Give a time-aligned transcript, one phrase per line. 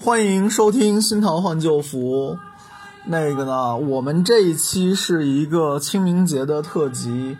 [0.00, 2.38] 欢迎收听新桃换旧符。
[3.06, 7.36] 那个呢，我们这一期是一个清明节的特辑，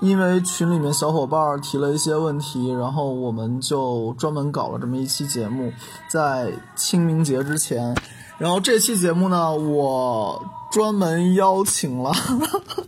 [0.00, 5.70] 因为群里面小伙伴提了一些问题，然后我们就专门搞了这么一期节目，
[6.08, 7.94] 在清明节之前。
[8.38, 12.10] 然后这期节目呢，我专门邀请了，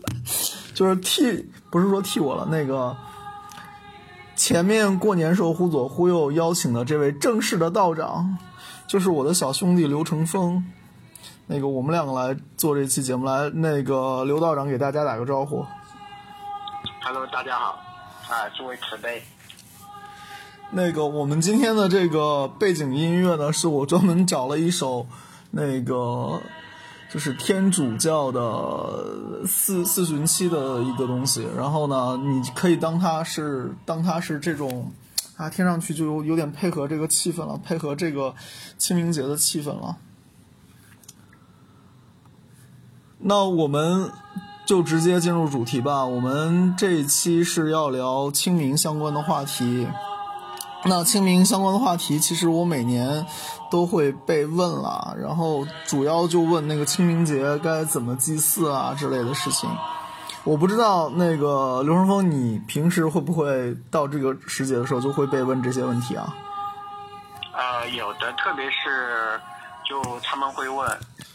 [0.72, 2.96] 就是替不是说替我了，那个
[4.34, 8.38] 前面过年时候忽左忽右邀请的这位正式的道长，
[8.90, 10.64] 就是我的小兄弟刘成峰。
[11.46, 15.64] 那个我们两个来做这期节目，来那个刘道长给大家打个招呼。
[17.00, 17.78] Hello，大家好，
[18.28, 19.22] 啊，诸位慈悲。
[20.72, 25.06] 那个我们今天的这个背景音乐呢，是我专门找了一首
[25.52, 26.42] 那个
[27.08, 34.90] 就是天主教的四四旬期的一个东西，然后呢，你可以当它是当它是这种
[35.40, 38.34] 啊，听上去就有有点配合这个气氛了，配合这个
[38.76, 39.96] 清明节的气氛了。
[43.20, 44.12] 那我们
[44.66, 46.04] 就直接进入主题吧。
[46.04, 49.88] 我们这一期是要聊清明相关的话题。
[50.84, 53.24] 那清明相关的话题，其实我每年
[53.70, 59.70] 都会被问了，然后主要就问那个清明节该怎么祭祀啊之类的事情。
[60.44, 66.34] 我不知道那个刘成峰，你平时会不会到这个时节的时候就会被问这些问题啊？
[67.52, 69.38] 呃，有的，特别是
[69.86, 70.88] 就他们会问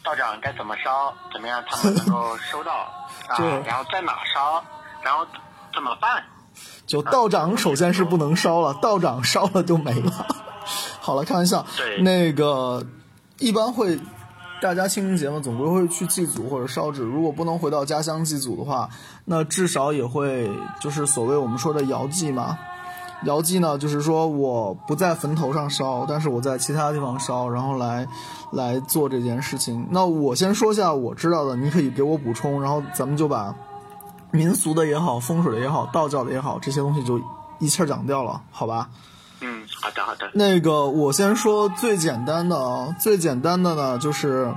[0.03, 2.71] 道长该怎么烧，怎么样他们能够收到
[3.29, 4.63] 啊对，然后在哪烧，
[5.03, 5.25] 然后
[5.73, 6.23] 怎么办？
[6.87, 10.11] 就道长首先是不能烧了，道长烧了就没了。
[10.99, 11.63] 好了，开玩笑。
[11.77, 12.83] 对那个
[13.37, 13.99] 一般会，
[14.61, 17.03] 大家清明节嘛，总归会去祭祖或者烧纸。
[17.03, 18.89] 如果不能回到家乡祭祖的话，
[19.25, 22.57] 那至少也会就是所谓我们说的遥祭嘛。
[23.23, 28.07] 遥祭呢，就是说我不在坟头上烧，但是我在其他地方烧，然后来
[28.51, 29.87] 来做这件事情。
[29.91, 33.55] 那我先说下我知道的，你可以给我补充，然后咱们就把
[34.31, 37.19] 民俗的也好，风水的也好，道教的也好，这些东西就
[37.59, 38.89] 一气儿讲掉了，好吧？
[39.75, 40.29] 嗯，好的，好的。
[40.33, 44.53] 那个我先说最简单的啊，最简单的呢就是，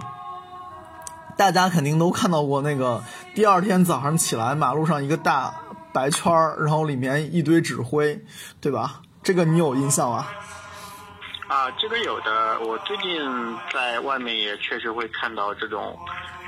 [1.37, 3.03] 大家肯定都看到过那个
[3.35, 5.55] 第二天早上起来，马路上一个大
[5.93, 8.25] 白圈儿，然后里面一堆纸灰，
[8.61, 9.01] 对吧？
[9.23, 10.27] 这个你有印象吗？
[11.49, 13.21] 啊，这个有的，我最近
[13.73, 15.99] 在外面也确实会看到这种，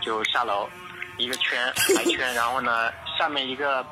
[0.03, 0.69] 就下楼
[1.17, 1.59] 一个圈
[1.97, 3.85] 白圈， 然后呢下面一个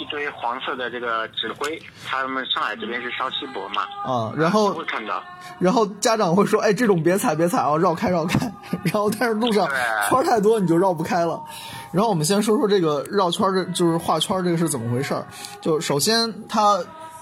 [0.00, 5.22] 一堆黄色的这个纸灰，他们上海这边是烧锡箔嘛，啊，然后会看到。
[5.58, 8.50] 然后家长会说：“哎，这种别踩，别踩啊，绕开，绕开。
[8.84, 9.68] ”然后但是路上
[10.08, 11.38] 圈太多，你就绕不开了。
[11.92, 15.26] 然后我们先说说这个绕圈儿这就是画圈这个是怎么回事儿。
[15.60, 16.78] 就首先它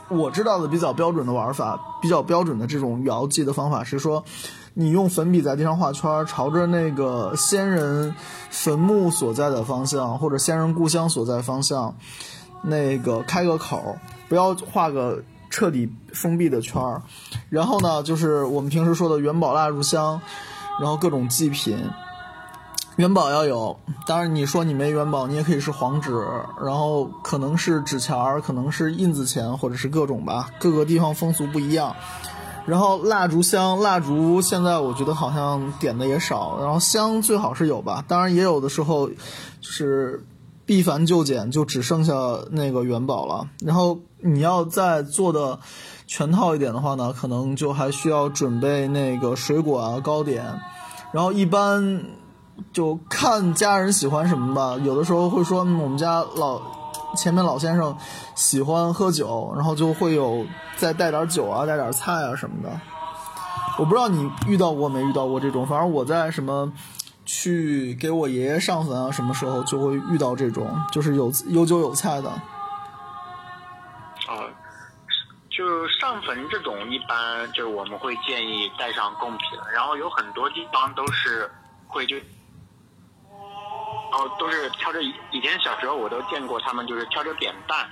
[0.09, 4.23] 我知道的比较标准的玩法，比较标准的这种摇记的方法是说，
[4.75, 8.15] 你用粉笔在地上画圈，朝着那个先人
[8.51, 11.95] 坟墓所在的方向，或者先人故乡所在方向，
[12.63, 13.97] 那个开个口，
[14.29, 17.03] 不要画个彻底封闭的圈儿。
[17.49, 20.21] 然后呢，就是我们平时说的元宝蜡烛香，
[20.81, 21.79] 然后各种祭品。
[22.97, 26.11] 元宝要有，当然你说你没元宝，你也可以是黄纸，
[26.61, 31.95] 然后可能是纸钱儿，可能是印子钱，或者是各种吧，各个地方风俗不一样。
[32.67, 39.15] 然后蜡烛香，蜡烛现在我觉得好像点的也少，然后香最好是有吧，当然也有的时候就
[39.61, 40.27] 是
[40.69, 42.13] 必繁就简，就只剩下
[42.51, 43.49] 那个元宝了。
[43.65, 45.59] 然后你要再做的
[46.07, 50.45] 全套一点的话呢，可能就还需要准备那个水果啊、糕点，
[51.11, 52.05] 然后一般
[52.71, 54.77] 就看家人喜欢什么吧。
[54.85, 56.61] 有的时候会说，我们家老
[57.17, 57.97] 前面老先生
[58.35, 60.45] 喜欢喝酒，然后就会有
[60.77, 62.79] 再带点酒啊、带点菜啊什么的。
[63.79, 66.71] 我不知道你遇到过没遇到过这种，反正我在什么
[67.29, 72.31] 去给我爷爷上坟啊，什么时候就会遇到这种，就是有有酒有菜的。
[74.27, 74.51] 呃，
[75.51, 79.41] 就上坟这种，一般就是我们会建议带上贡品，
[79.75, 81.51] 然后有很多地方都是
[81.87, 87.87] 会就，然后都是挑着以前小时候我都见过他们就是挑着扁担，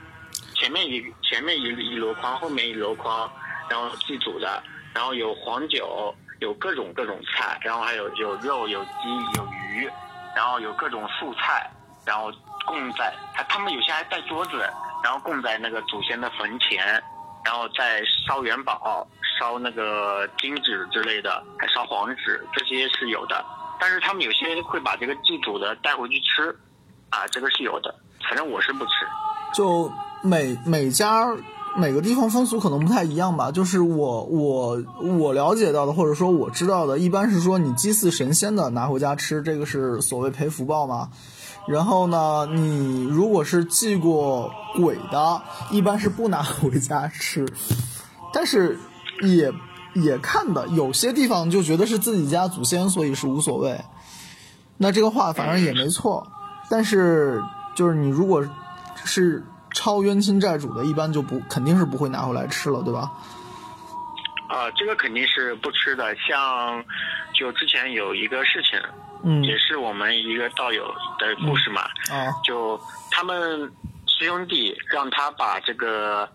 [0.54, 3.30] 前面一前面一一箩筐，后面一箩筐，
[3.68, 4.62] 然后祭祖的，
[4.94, 8.90] 然后有黄酒，有各种各种菜，然后还有有肉有鸡
[9.36, 9.90] 有鱼，
[10.34, 11.70] 然后有各种素菜，
[12.04, 12.30] 然后
[12.66, 14.58] 供在还他们有些还带桌子，
[15.02, 17.02] 然后供在那个祖先的坟前，
[17.44, 19.06] 然后再烧元宝、
[19.38, 23.44] 烧那个金纸之类的，还烧黄纸，这些是有的。
[23.78, 26.50] 但是他们有些会把这个祭祖的带回去吃，
[27.10, 27.94] 啊，这个是有的。
[28.28, 28.92] 反正我是不吃。
[29.54, 29.92] 就
[30.22, 31.26] 每每家
[31.76, 33.50] 每个地方风俗可能不太一样吧。
[33.50, 34.82] 就是我我
[35.18, 41.10] 我了解到的，或者说我知道的，一般是说你祭祀神仙的拿回家吃，这个是所谓赔福报嘛。
[41.66, 47.46] 然后呢，你如果是祭过鬼的，一般是不拿回家吃。
[48.32, 48.78] 但是
[49.22, 49.52] 也
[49.94, 53.80] 也看的，有些地方就觉得是自己家祖先，所以是无所谓。
[54.76, 56.26] 那这个话反正也没错。
[56.68, 57.42] 但是
[57.74, 58.46] 就是你如果
[59.04, 59.44] 是
[59.76, 63.12] 超冤亲债主的，一般就不肯定是不会拿回来吃了，对吧？
[64.48, 66.16] 啊，这个肯定是不吃的。
[66.16, 66.82] 像
[67.34, 68.80] 就之前有一个事情，
[69.22, 70.86] 嗯也是我们一个道友
[71.18, 72.80] 的故事嘛，啊就
[73.10, 73.70] 他们
[74.06, 76.26] 师兄弟让他把这个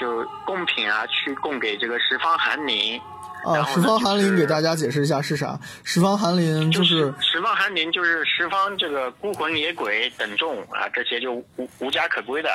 [0.00, 2.98] 就贡品啊去供给这个十方寒林。
[3.44, 3.62] 啊！
[3.64, 5.58] 十方寒林给大家解释一下是啥？
[5.82, 12.48] 十方寒林就是十方寒林就是十方这个孤魂野鬼等众啊，这些就无无家可归的，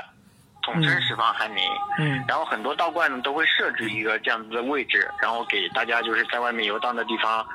[0.63, 1.63] 统称十方寒林。
[1.99, 7.45] 嗯然后很多道观呢都会设置一个这样子的位置，然后给大家就是在外面游荡的地方，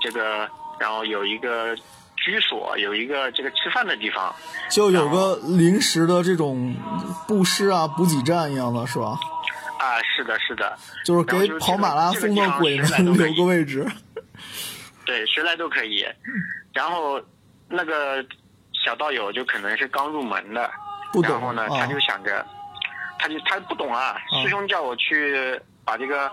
[0.00, 0.48] 这个
[0.78, 1.74] 然后有一个
[2.16, 4.34] 居所，有一个这个吃饭的地方。
[4.70, 6.74] 就有个临时的这种
[7.26, 9.18] 布施啊补给站一样的是吧？
[9.80, 13.86] 啊，是的，是的，就是给跑马拉松的鬼们留个位置。
[15.06, 16.06] 对，谁来都可以。
[16.74, 17.18] 然后
[17.66, 18.22] 那个
[18.84, 20.70] 小道友就可能是刚入门的，
[21.14, 22.46] 不懂然后呢，啊他就想着，
[23.18, 26.30] 他就他不懂啊，师兄叫我去把这个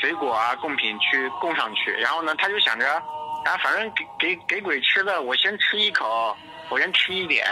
[0.00, 2.88] 水果啊贡品去供上去，然后呢，他就想着，
[3.44, 6.36] 啊，反正给给给鬼吃的，我先吃一口，
[6.68, 7.44] 我先吃一点，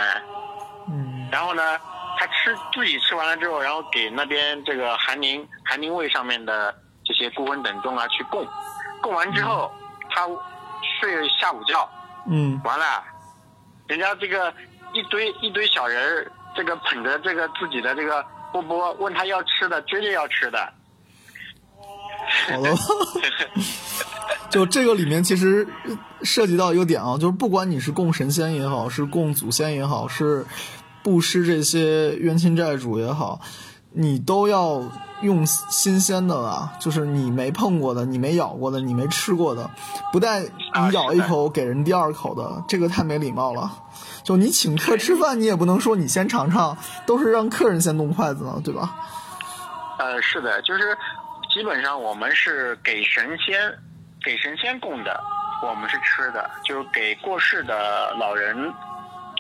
[0.89, 1.62] 嗯然后呢，
[2.22, 6.72] 他吃自己吃完了之后，然后给那边这个寒宁寒林卫上面的
[7.04, 8.46] 这些孤魂等众啊去供，
[9.02, 9.69] 供完之后，
[10.08, 10.28] 他
[11.00, 11.90] 睡下午觉，
[12.30, 13.02] 嗯完了，
[13.88, 14.54] 人家这个
[14.92, 20.72] 一堆一堆小人儿，这个捧着这个自己的这个波波，问他要吃的，绝对要吃的。
[22.52, 22.70] 好的。
[24.48, 25.66] 就这个里面其实
[26.22, 30.46] 涉及到一个点啊，就是不管你是供神仙也好，是供祖先也好，是
[31.02, 33.40] 布施这些冤亲债主也好，
[33.93, 34.82] 你都要
[35.22, 39.70] 用新鲜的吧，就是你没碰过的、你没咬过的、你没吃过的，
[40.12, 43.70] 不带你咬一口给人第二口的，这个太没礼貌了。
[44.25, 48.94] 就你请客吃饭，你也不能说你先尝尝，都是让客人先动筷子呢，对吧？
[49.98, 50.96] 呃，是的，就是
[51.52, 53.72] 基本上我们是给神仙
[54.25, 55.20] 给神仙供的，
[55.62, 58.56] 我们是吃的，就是给过世的老人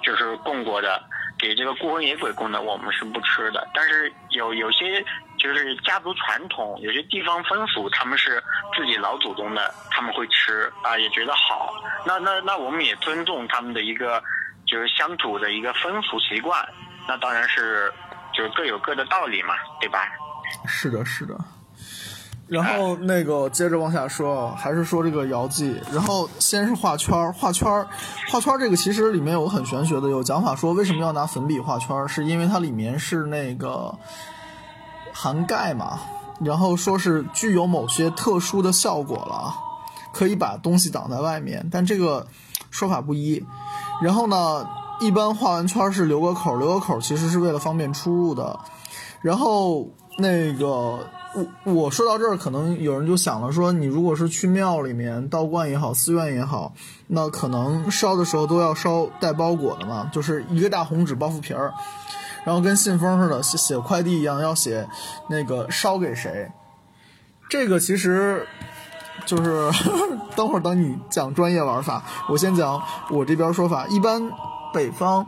[0.04, 1.00] 就是供过的，
[1.42, 3.68] 给这个孤魂野鬼供的，我们是不吃的。
[3.74, 5.04] 但是有有些
[5.36, 8.40] 就是家族传统，有些地方风俗，他们是
[8.76, 11.74] 自己老祖宗的，他们会吃啊，也觉得好。
[12.06, 14.22] 那那那我们也尊重他们的一个
[14.66, 16.64] 就是乡土的一个风俗习惯，
[17.08, 17.92] 那当然是
[18.32, 20.08] 就是各有各的道理嘛，对吧？
[20.68, 21.34] 是的，是的。
[22.52, 25.74] 然后那个接着往下说，还是说这个摇记。
[25.90, 27.88] 然后先是画圈儿，画圈儿，
[28.28, 33.96] 画圈儿这个其实里面有个很玄学的，有讲法说为什么要拿粉笔画圈儿，是因为它里面是那个
[35.14, 35.98] 含钙嘛，
[36.40, 39.54] 然后说是具有某些特殊的效果了，
[40.12, 42.26] 可以把东西挡在外面，但这个
[42.70, 43.42] 说法不一。
[44.02, 44.68] 然后呢，
[45.00, 48.60] 一般画完圈儿是留个口，留个口其实是为了方便出入的。
[49.22, 49.88] 然后
[50.18, 56.74] 那个我我说到这儿，可能有人就想了说，你如果是去庙里面、道观也好、寺院也好，
[57.06, 61.72] 那可能烧的时候都要烧带包裹的嘛，就是一个大红纸包袱皮儿，
[62.44, 64.86] 然后跟信封似的写写快递一样，要写
[65.28, 66.50] 那个烧给谁。
[67.48, 68.46] 这个其实
[69.24, 69.70] 就是
[70.36, 73.86] 等会儿等你讲专业玩法，我先讲我这边说法。
[73.86, 74.22] 一般
[74.72, 75.26] 北方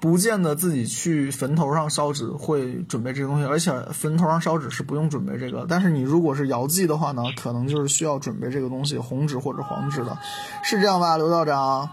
[0.00, 5.66] 不见得自己去坟头上烧纸会准备这个东西，而且坟头上烧纸是不用准备这个。
[5.68, 10.16] 但是你如果是遥祭的话呢，可能就是需要准备这个东西，红纸或者黄纸的，
[10.62, 11.88] 是这样吧，刘道长？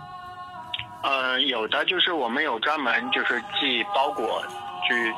[1.02, 4.42] 呃，有的就是我们有专门就是寄包裹
[4.88, 5.14] 去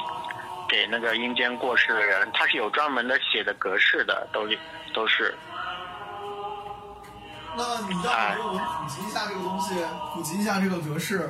[0.69, 4.41] 给那个阴间过世的人，他是有专门的写的格式的，都
[4.93, 5.33] 都是。
[7.57, 9.75] 那你要不给我们普及一下这个东西，
[10.13, 11.29] 普及一下这个格式？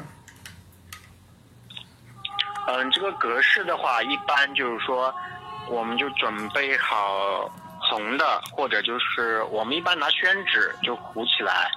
[2.68, 5.14] 嗯，这个格式的话，一般就是说，
[5.70, 11.72] 我们就准备好红的，或者就是我们一般拿宣纸就糊起来。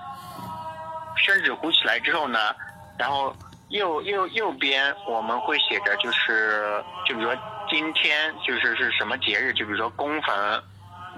[1.16, 2.54] 宣纸糊起来之后呢，
[2.99, 3.35] 然后
[3.68, 10.62] 右右右边我们会写着，就是就比如说今天就是是什么节日，就比如说公坟，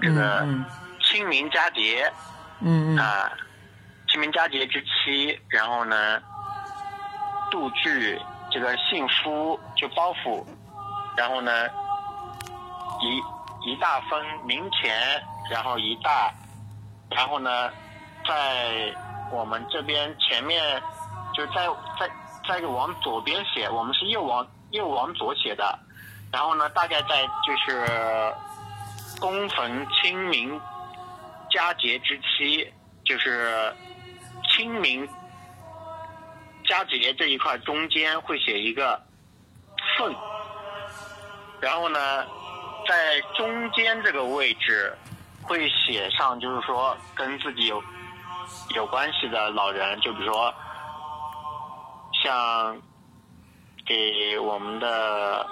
[0.01, 0.63] 这个嗯
[1.01, 2.11] 清明佳节
[2.59, 3.31] 嗯嗯啊，
[4.07, 6.21] 清明佳节之期，然后呢，
[7.49, 8.19] 杜剧
[8.53, 10.45] 这个幸福就包袱，
[11.17, 11.67] 然后呢，
[13.01, 13.17] 一
[13.67, 14.93] 一大分冥钱，
[15.49, 16.31] 然后一大，
[17.09, 17.71] 然后呢，
[18.27, 18.93] 在
[19.31, 20.79] 我们这边前面
[21.33, 21.67] 就在
[21.99, 22.07] 在
[22.47, 25.79] 在往左边写，我们是右往右往左写的，
[26.31, 27.87] 然后呢，大概在就是
[29.19, 30.61] 供逢清明
[31.49, 32.71] 佳节之期，
[33.03, 33.75] 就是
[34.47, 35.07] 清明
[36.63, 39.01] 佳节这一块中间会写一个
[39.97, 40.15] 凤，
[41.59, 42.25] 然后呢，
[42.87, 44.95] 在中间这个位置
[45.41, 47.83] 会写上，就是说跟自己有
[48.75, 50.53] 有关系的老人，就比如说
[52.23, 52.81] 像
[53.85, 55.45] 给我们的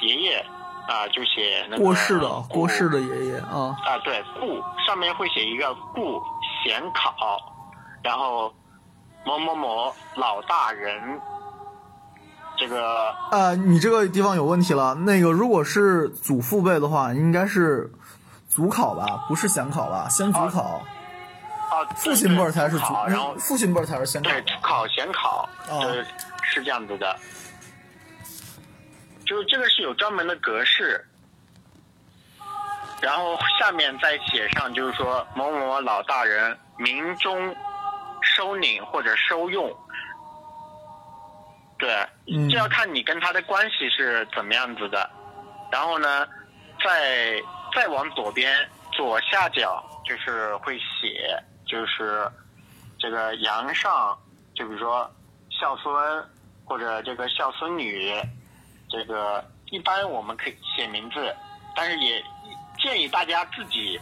[0.00, 0.46] 爷爷
[0.88, 2.60] 啊，就写那个过世的顾。
[2.60, 4.62] 过世的爷爷啊，啊，对，顾。
[4.86, 6.22] 上面会写一个顾
[6.64, 7.38] 显考，
[8.02, 8.54] 然后
[9.26, 11.20] 某某某老大人，
[12.56, 14.94] 这个呃，你这个地方有问题了。
[14.94, 17.90] 那个如果是祖父辈的话，应该是
[18.48, 20.08] 祖考吧，不是显考吧？
[20.08, 20.80] 先祖考，
[21.70, 24.46] 啊，父亲辈才是祖，然后，父亲辈才是先考对吧。
[24.62, 26.06] 考先考，哦就是
[26.44, 27.16] 是这样子的，
[29.26, 31.04] 就是这个是有专门的格式，
[33.00, 37.54] 然后下面再写上，就是说某某某老大人明中
[38.34, 39.74] 收领或者收用，
[41.78, 45.08] 对，嗯这要看你跟他的关系是怎么样子的。
[45.70, 46.26] 然后呢，
[46.84, 47.42] 再
[47.74, 48.56] 再往左边
[48.92, 52.30] 左下角就是会写，就是
[52.98, 54.16] 这个阳上，
[54.54, 55.10] 就比如说
[55.50, 55.94] 孝孙
[56.64, 58.12] 或者这个孝孙女，
[58.88, 61.34] 这个一般我们可以写名字，
[61.74, 62.22] 但是也
[62.78, 64.00] 建议大家自己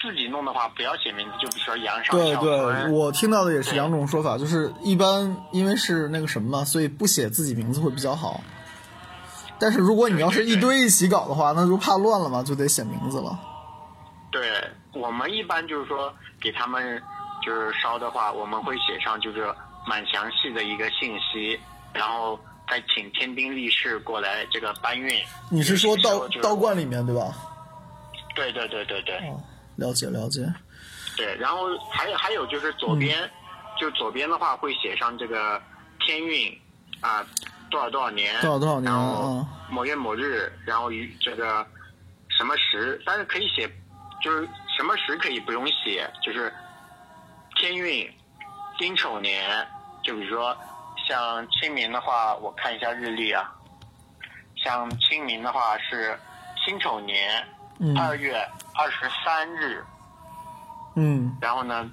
[0.00, 8.40] 自己弄的话不要写名字，就比如说杨上对对，我听到的也是两种说法，就是一般因为是那个什么嘛，所以不写自己名字会比较好。
[9.58, 13.38] 但是如果你要是一堆一起搞的话，那就怕乱了嘛，就得写名字了。
[14.30, 14.62] 对
[14.92, 17.02] 我们一般就是说给他们
[17.42, 19.46] 就是烧的话，我们会写上就是
[19.86, 21.58] 蛮详细的一个信息，
[21.94, 22.38] 然后
[22.68, 25.10] 再请天兵力士过来这个搬运。
[25.48, 27.32] 你是说道道观里面对吧？
[28.34, 29.40] 对对对对对哦，
[29.76, 30.46] 了解了解。
[31.16, 33.30] 对，然后还有还有就是左边，嗯
[33.78, 35.62] 就左边的话会写上这个
[36.00, 36.60] 天运
[37.00, 37.24] 啊
[37.70, 41.66] 多少多少年，多少多少年然后嗯某月某日，然后与这个
[42.28, 43.68] 什么时，但是可以写，
[44.22, 46.52] 就是什么时可以不用写，就是
[47.56, 48.10] 天运
[48.78, 49.66] 丁丑年，
[50.02, 50.56] 就比如说
[51.06, 53.44] 像清明的话，我看一下日历啊，
[54.56, 56.18] 像清明的话是
[56.64, 57.46] 辛丑年
[57.78, 57.96] 嗯。
[57.98, 58.36] 二月
[58.74, 59.84] 二十三日。
[60.94, 61.36] 嗯。
[61.40, 61.90] 然后呢，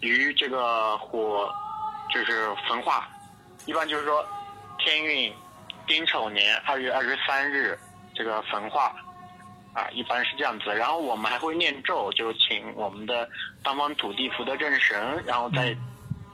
[0.00, 1.52] 于这个火
[2.12, 3.08] 就是焚化，
[3.66, 4.26] 一般就是说
[4.78, 5.32] 天运
[5.86, 7.78] 丁丑年二月二十三日
[8.14, 8.94] 这个焚化，
[9.72, 10.74] 啊，一般是这样子。
[10.74, 13.28] 然后我们还会念咒，就请我们的
[13.62, 15.76] 当方土地福德正神，然后再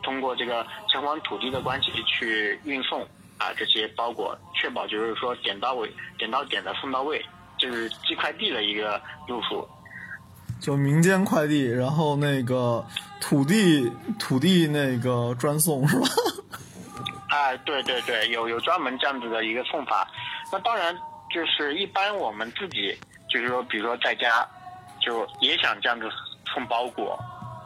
[0.03, 3.07] 通过这个城隍土地的关系去运送。
[3.39, 5.89] 啊这些包裹，确保就是说点到位、
[6.19, 7.25] 点到点的送到位，
[7.59, 9.69] 就是寄快递的一个路数。
[10.61, 12.85] 就民间快递，然后那个
[13.21, 16.07] 土地土地那个专送是吧？
[17.31, 20.09] 哎， 对对对，有有专门这样子的一个送法。
[20.51, 20.93] 那当然
[21.33, 22.99] 就是一般我们自己
[23.31, 24.45] 就是说，比如说在家
[25.01, 26.09] 就也想这样子
[26.53, 27.17] 送包裹，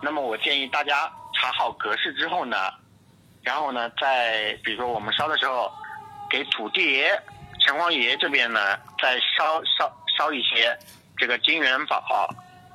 [0.02, 2.56] 那么我建议大家查好格式之后呢，
[3.42, 5.72] 然后呢，在比如说我们烧的时候，
[6.28, 7.18] 给土地爷、
[7.60, 8.60] 城隍爷这边呢，
[9.02, 10.78] 再烧烧烧一些
[11.16, 12.00] 这个金元宝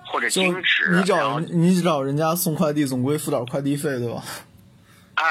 [0.05, 4.21] 或者金纸，你找你找人家送快递，总归付点快递费对吧？
[5.15, 5.23] 啊，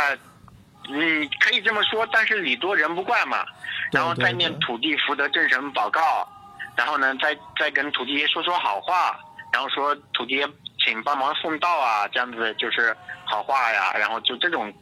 [0.89, 3.45] 嗯，可以这么说，但是礼多人不怪嘛。
[3.93, 6.29] 然后再念土地福德正神祷告，
[6.75, 9.17] 然后呢，再再跟土地爷说说好话，
[9.53, 10.49] 然后说土地爷
[10.85, 13.93] 请帮忙送到啊，这样子就是好话呀。
[13.95, 14.73] 然后就这种，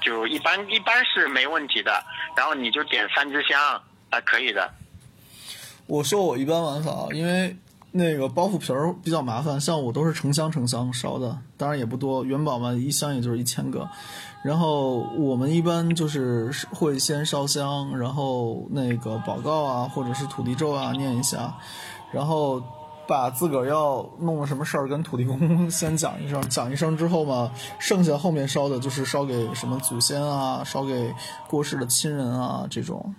[0.00, 2.02] 就一般一般是没问题的。
[2.34, 3.60] 然后你就点三支香
[4.10, 4.72] 啊，可以的。
[5.86, 7.56] 我说我一般玩法，因为
[7.92, 13.88] 那个包袱皮儿比较麻烦，像我都是成箱成箱烧的，当然也不多，元宝嘛一箱也就是一千个。
[14.42, 21.56] 然后我们一般就是会先烧香，然后那个祷告啊，或者是土地咒啊念一下，
[22.12, 22.62] 然后
[23.08, 31.14] 把自个儿要弄了什么事儿跟土地公先讲一声，讲一声之后嘛，剩下后面烧的就是烧给什么祖先啊，烧给
[31.48, 33.14] 过世的亲人啊这种。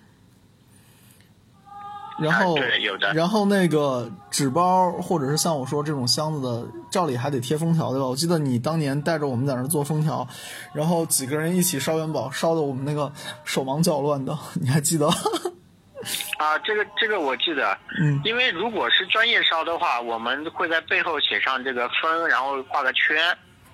[2.20, 3.14] 然后，啊对有的。
[3.14, 8.06] 然后那个纸包或者是像我说这种箱子的，照理还得贴封条，对吧？
[8.06, 10.28] 我记得你当年带着我们在那儿做封条，
[10.74, 13.12] 然后几个人一起烧元宝，烧的我们那个
[13.44, 15.08] 手忙脚乱的， 你还记得？
[16.38, 18.22] 啊，这个这个我记得，嗯。
[18.24, 23.18] 因为如果是专业烧的话，我们会在背后写上这个分，然后画个圈，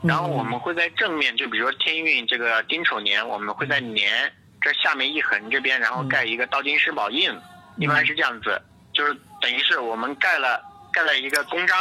[0.02, 4.32] 然后我们会在正面，就比如说天运这个丁丑年，我们会在年
[4.62, 7.30] 这下面一横这边，然后盖一个道金施宝印，
[7.78, 8.62] 一般是这样子，
[8.94, 10.62] 就是等于是我们盖了
[10.92, 11.78] 盖了一个公章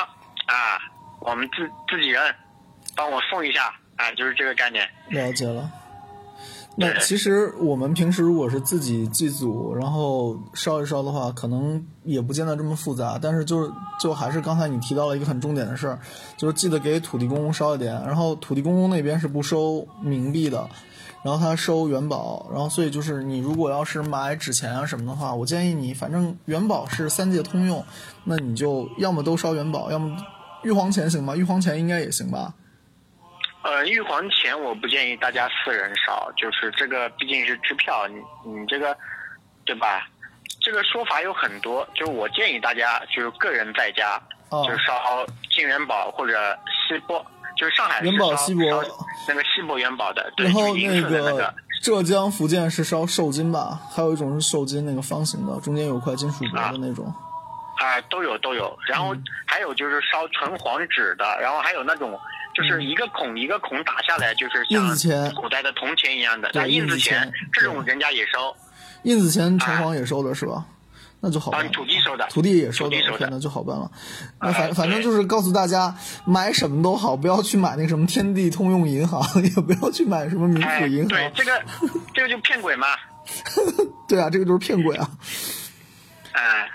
[0.46, 0.78] 啊，
[1.20, 2.34] 我们自自己人
[2.96, 4.88] 帮我送一下啊，就是这个概念。
[5.08, 5.70] 了解了。
[6.74, 13.18] 那其实我们平时如果是自己祭祖，然后烧一烧的话，可能也不见得这么复杂。
[13.20, 13.70] 但是就是
[14.00, 15.98] 就还是刚才你提到了一个很重点的事儿，
[16.38, 17.92] 就是记得给土地公公烧一点。
[18.06, 20.66] 然后土地公公那边是不收冥币的，
[21.24, 22.46] 然后他收元宝。
[22.50, 27.84] 然后所以就是你如果要是买纸钱啊什么的话，我建议你，反正元宝是三界通用，
[28.24, 30.16] 那你就要么都烧元宝，要么
[30.62, 31.34] 玉皇钱行吗？
[31.36, 32.54] 玉皇钱应该也行吧？
[33.62, 38.16] 呃，玉皇钱我不建议大家私人烧，就是这个毕竟是支票，你
[38.50, 38.96] 你这个，
[39.64, 40.08] 对吧？
[40.60, 47.24] 这个说法有很多，就是我建议大家就是个人在家，哦就是烧金元宝或者锡箔，
[47.62, 48.82] 就是上海是元宝烧锡箔
[49.28, 51.54] 那个锡箔元宝的，对，然后那个。
[51.80, 57.06] 浙江、福建是烧寿金吧，还有一种是寿金，那个方形的，中间有块金属箔的那种。
[57.76, 59.14] 啊、都有都有，然后
[59.46, 62.18] 还有就是烧纯黄纸的，然后还有那种
[62.52, 68.52] 就是一个孔一个孔打下来，就是像印子钱古代的铜钱一样的，对那印子钱钱这种人家也烧，
[69.04, 70.64] 印子钱城隍也收的是吧？
[71.24, 71.70] 那就好办。
[71.70, 73.88] 土地收的，土地也收的 OK，的那就好办了。
[74.40, 75.94] 那哎反反正就是告诉大家，
[76.26, 81.32] 买什么都好，不要去买那个什么天地通用银行， 也不要去买什么民哎，府银对，行。
[81.36, 81.62] 这个
[82.12, 82.88] 这个就骗鬼嘛，
[84.08, 85.08] 对啊，这个就是骗鬼啊。
[86.32, 86.68] 哎，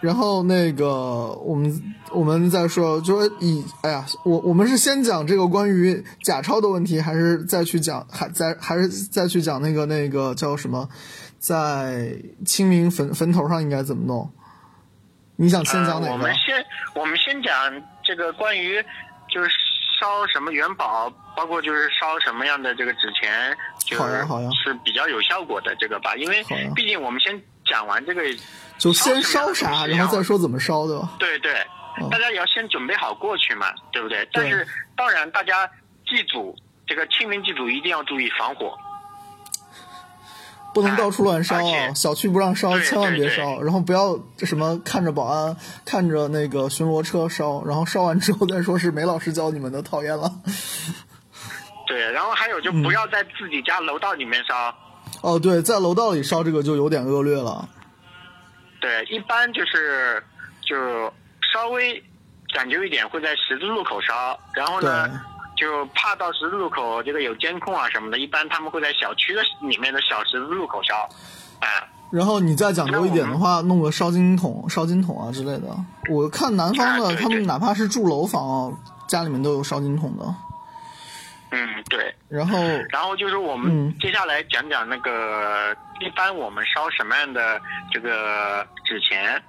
[0.00, 10.88] 然后那个我们我们再说，就说以哎呀，我我们是先讲这个关于假钞的问题，还是再去讲还再还是再去讲那个那个叫什么，
[11.44, 14.32] 在清明坟坟头上应该怎么弄？
[15.36, 16.06] 你想先讲哪个？
[16.06, 17.54] 呃我们先我们先讲
[18.02, 18.82] 这个关于
[19.28, 19.50] 就是
[20.00, 24.26] 烧什么元宝，包括就是烧什么样的这个纸钱，就是
[24.64, 26.42] 是比较有效果的这个吧，因为
[26.74, 28.22] 毕竟我们先讲完这个。
[28.78, 31.10] 就先烧啥，然后再说怎么烧，对吧？
[31.18, 31.52] 对对
[32.00, 34.24] 嗯，大家也要先准备好过去嘛，对不对？
[34.26, 35.70] 对但是当然，大家
[36.06, 38.76] 祭祖这个清明祭祖一定要注意防火。
[40.74, 41.94] 不能到处乱烧啊！
[41.94, 43.62] 小区不让烧，千万别烧。
[43.62, 50.30] 然后不要什么看着保安，看着那个巡逻车烧，然后烧完之后再说是梅老师教你们的，讨厌了。
[51.86, 54.74] 对，然后还有就嗯不要在自己家楼道里面烧。
[55.22, 57.68] 哦，对，在楼道里烧这个就有点恶劣了。
[58.80, 60.22] 对，一般就是
[60.60, 60.76] 就
[61.52, 62.02] 稍微
[62.54, 64.38] 讲究一点，会在十字路口烧。
[64.54, 65.33] 然后呢对，
[65.64, 70.94] 就怕到十字路口这个有监控啊什么的，一般他们会在小区的里面的小十字路口烧。
[71.60, 75.74] 啊，然后你再讲究一点的话，弄个烧金桶、烧金桶啊之类的。
[76.10, 80.34] 我看南方的，啊对对他们哪怕是住楼房，家里面都有烧金桶的。
[81.50, 82.14] 嗯，对。
[82.28, 82.58] 然后，
[82.90, 87.58] 然后就是我嗯们接下来讲讲那个，一般我们烧什么样的
[87.90, 89.42] 这个纸钱？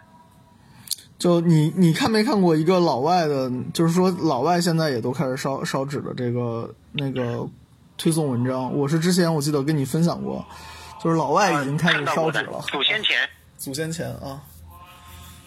[1.18, 7.48] 就你你看没看过一个老外的，就是说老外现在也都开始烧烧纸的这个那个
[7.98, 8.78] 推送文章。
[8.78, 10.46] 我是之前我记得跟你分享过，
[11.02, 14.42] 就是老外已经开始烧纸了，祖先钱，祖先钱啊。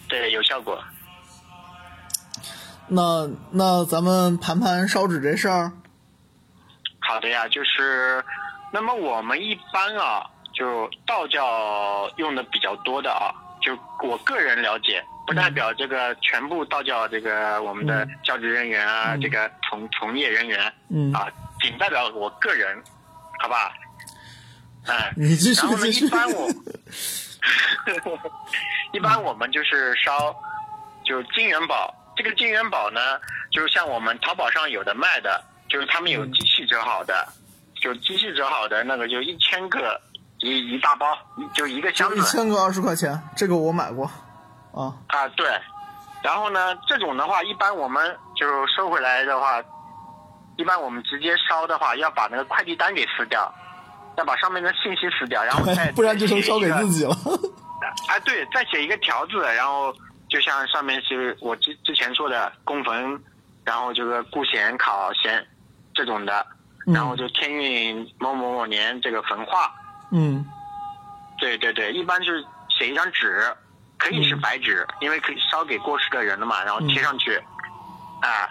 [0.08, 0.78] 对，有效果。
[2.86, 5.72] 那那咱们盘盘烧纸这事儿，
[7.00, 8.24] 好的呀，就是，
[8.72, 13.28] 那么我们一般啊，就道教用的比较多的啊，
[13.60, 13.76] 就
[14.08, 21.28] 我个人了解，不代表这个全部道教这个我们的嗯教职人员啊，嗯这个从从业人员嗯，啊，
[21.60, 22.82] 仅代表我个人，
[23.38, 23.74] 好吧？
[24.86, 26.08] 哎，你继续然后呢，一。
[26.08, 26.48] 般我，
[28.92, 30.34] 一般我们就是烧，
[31.04, 31.94] 就金元宝。
[32.16, 32.98] 这个金元宝呢，
[33.52, 37.28] 就是像我们淘宝上有的卖的，就是他们有嗯机器折好的，
[37.82, 40.00] 就机器折好的那个就一千个
[40.38, 41.06] 一一大包，
[41.54, 44.10] 就一个箱子一千个二十块钱，这个我买过，
[44.78, 45.46] 啊，啊，对。
[46.22, 49.62] 然后呢，这种的话，一般我们就收回来的话，
[50.56, 53.52] 一般我们直接烧的话，要把那个快递单给撕掉，
[54.16, 57.04] 要把上面的信息撕掉，然后再 不然就成烧给自己。
[57.04, 57.12] 了。
[58.08, 59.94] 啊，对，再写一个条子，然后
[60.28, 63.20] 就像上面是我之之前说的供坟，
[63.64, 65.44] 然后这个顾贤考贤
[65.94, 66.46] 这种的，
[66.86, 69.72] 然后就天运某某某年这个焚化，
[70.10, 70.44] 嗯
[71.38, 73.44] 对对对，一般就是写一张纸，
[73.98, 77.36] 可以是嗯白纸，因为可以烧给过世的人了嘛，然后贴上去，
[78.22, 78.48] 啊，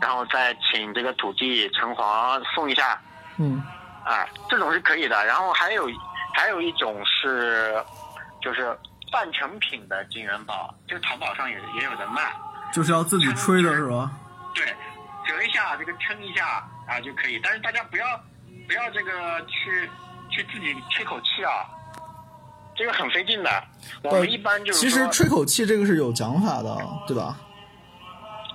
[0.00, 3.00] 然后再请这个土地城隍送一下，
[3.38, 3.62] 嗯
[4.04, 5.24] 啊，这种是可以的。
[5.26, 5.88] 然后还有
[6.34, 7.82] 还有一种是，
[8.40, 8.76] 就是
[9.10, 12.32] 半成品的金元宝，这个淘宝上也也有的卖。
[12.72, 14.10] 就是要自己吹的是吧？
[14.54, 14.66] 对，
[15.26, 17.40] 折一下，这个撑一下啊就可以。
[17.42, 18.04] 但是大家不要
[18.66, 19.88] 不要这个去
[20.30, 21.64] 去自己吹口气啊，
[22.74, 23.50] 这个很费劲的。
[24.02, 27.38] 我们一般就是其实吹口气这个是有讲法的，对吧？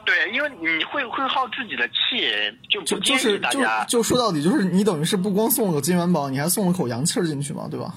[0.05, 2.23] 对，因为你会会耗自己的气，
[2.69, 3.83] 就就不建就是就议大家。
[3.85, 7.93] 就说到底就是你等于是不光送了个金元宝，你还送了口洋气儿进去嘛，对吧？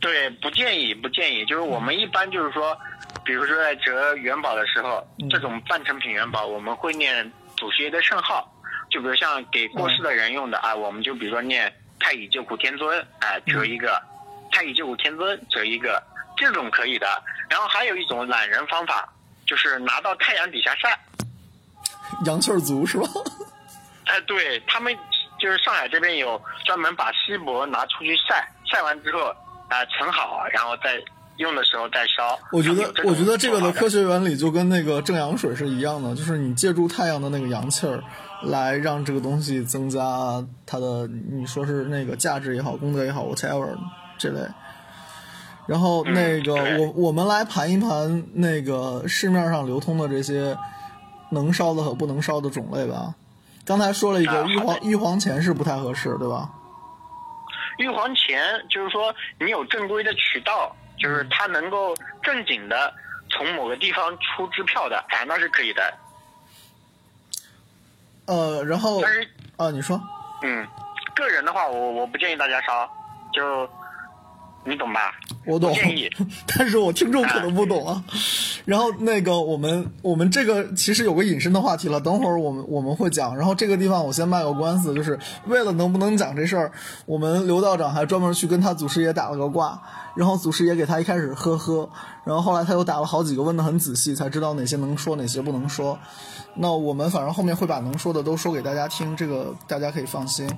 [0.00, 1.44] 对，不建议，不建议。
[1.46, 2.76] 就是我们一般就是说，
[3.24, 8.46] 比如说在折元宝的时候，嗯这种半成品元宝，我们会念祖师爷的圣号。
[8.90, 13.88] 就比如像给过世的人用的啊，我们就比如说念太乙救苦天尊，哎、折一个；
[14.52, 16.00] 太乙救苦天尊这一个，
[16.36, 17.06] 这种可以的。
[17.48, 19.12] 然后还有一种懒人方法，
[19.46, 20.98] 就是拿到太阳底下晒。
[22.26, 23.08] 阳气儿足是吧？
[24.06, 24.94] 哎，对他们
[25.40, 29.34] 就是上海这边有专门把锡箔拿出去晒，晒完之后
[29.68, 31.00] 啊、盛好，然后再
[31.38, 32.38] 用的时候再烧。
[32.52, 38.02] 我觉得我觉得这个的科学原理就跟那个正阳水是一样的，就是你借助太阳的那个阳气儿，
[38.42, 40.00] 来让这个东西增加
[40.66, 43.74] 它的，你说是那个价值也好，功德也好，whatever
[44.22, 44.46] 这类。
[45.66, 50.56] 然后嗯那个、对我我们来盘一盘那个市面上流通的这些
[51.30, 53.14] 能烧的和不能烧的种类吧。
[53.64, 56.50] 刚才说了一个啊玉皇玉皇钱是不太合适，对吧？
[57.78, 62.92] 玉皇钱就是说你有正规的渠道，就是它能够正经的
[63.30, 65.94] 从某个地方出支票的，哎，那是可以的。
[68.26, 70.00] 呃，然后但是，啊，你说。
[70.42, 70.66] 嗯，
[71.14, 72.88] 个人的话，我我不建议大家烧，
[73.32, 73.68] 就
[74.64, 75.00] 你懂吧？
[75.44, 76.08] 我懂不建议，
[76.46, 78.04] 但是我听众可能不懂啊。
[78.64, 83.36] 然后那个我们我们这个其实有个隐身的话题了，等会儿我们我们会讲。
[83.36, 86.70] 然后这个地方我先卖个关子，就是为了能不能讲这事儿，
[87.06, 89.82] 我们刘道长还专门去跟他祖师爷打了个卦，
[90.14, 91.90] 然后祖师爷给他一开始呵呵，
[92.24, 95.98] 然后后来他又打了好几个，问的很仔细，才知道哪些能说，哪些不能说。
[96.54, 100.48] 那我们反正后面会把能说的都说给大家听，这个大家可以放心。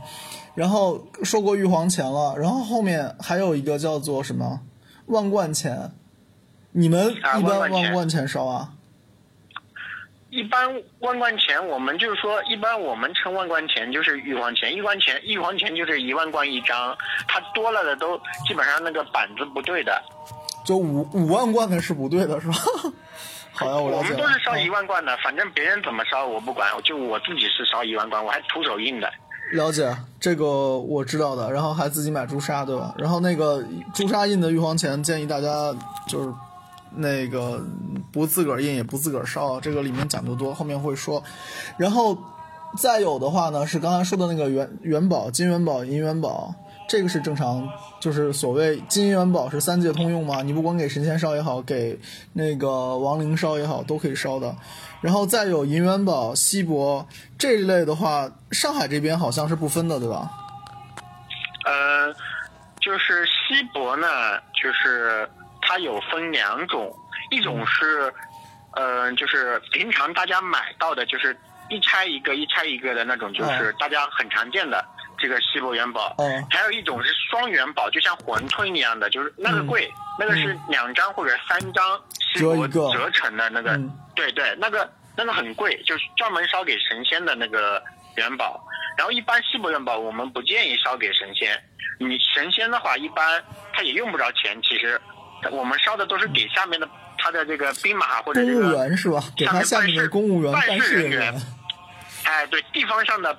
[0.55, 4.61] 然后说过玉皇钱了，然后后面还有一个叫做什么
[5.07, 5.93] 万贯钱，
[6.73, 8.71] 你们啊一般万贯钱万贯钱烧啊？
[10.31, 16.97] 一般万贯钱，我们就是说，一般我们称万贯钱就是玉皇钱，玉皇钱玉皇钱就是一万贯一张，
[17.29, 20.03] 它多了的都基本上那个板子不对的。
[20.65, 22.55] 就五五万贯的是不对的，是吧？
[23.55, 24.17] 好呀，我了我解了。
[24.17, 29.11] 们都是烧嗯一万贯的，反正别人怎么烧我不管，就我自己是烧一万贯，我还徒手印的。
[29.53, 32.95] 了解这个我知道的，然后还自己买朱砂，对吧？
[32.99, 33.63] 然后那个
[33.95, 35.75] 朱砂印的玉皇钱，建议大家
[36.09, 36.33] 就是
[36.97, 37.63] 那个
[38.13, 41.23] 不自个儿印也不自个儿烧，这个里面讲究多，后面会说。
[41.77, 42.17] 然后
[42.79, 46.55] 再有的话呢，是刚才说的那个元元宝、金元宝、银元宝，
[46.87, 47.69] 这个是正常，
[47.99, 51.99] 就是所谓金银元宝是三界通用嘛，你不管给神仙烧也好，给
[52.35, 54.55] 那个亡灵烧也好，都可以烧的。
[55.01, 57.07] 然后再有银元宝、锡箔
[57.39, 60.31] 这一类的话，上海这边好像是不分的，对吧？
[61.67, 62.13] 呃，
[62.81, 64.07] 就是锡箔呢，
[64.63, 65.29] 就是
[65.63, 66.95] 它有分两种，
[67.31, 68.13] 一种是，
[68.73, 71.35] 呃，就是平常大家买到的，就是
[71.71, 74.85] 一拆一个一拆一个的那种，就是大家很常见的
[75.19, 76.15] 这个锡箔元宝。
[76.19, 82.01] 哦还有一种是双元宝，就像馄饨一样的，就是那个贵，那个是两张或者三张
[82.33, 87.83] 锡箔嗯折成的那个，嗯对对，那个那个很贵，就是专门烧给神仙的那个
[88.17, 88.65] 元宝。
[88.97, 91.61] 然后一般锡箔元宝我们不建议烧给神仙，
[91.99, 95.01] 你神仙的话一般他也用不着钱，其实
[95.51, 99.21] 我们烧的都是给下面的他的这个兵马或者公务这个员是吧？
[99.37, 101.43] 给他下面的公务员、办办事人事人员员。
[102.25, 103.37] 哎，对，地方上的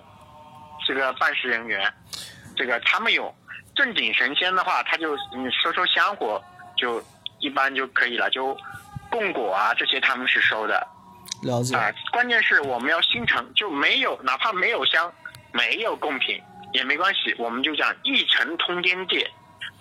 [0.86, 1.92] 这个办事人员，
[2.56, 3.34] 这个他们有
[3.76, 6.42] 正经神仙的话，他就你收收香火，
[6.78, 7.04] 就
[7.40, 8.56] 一般就可以了，就
[9.10, 10.86] 供果啊这些他们是收的
[11.42, 11.76] 了解。
[11.76, 15.12] 啊、关键是我们要心诚，就没有哪怕没有香，
[15.52, 16.42] 没有贡品
[16.74, 19.30] 也没关系，我们就讲一诚通天界，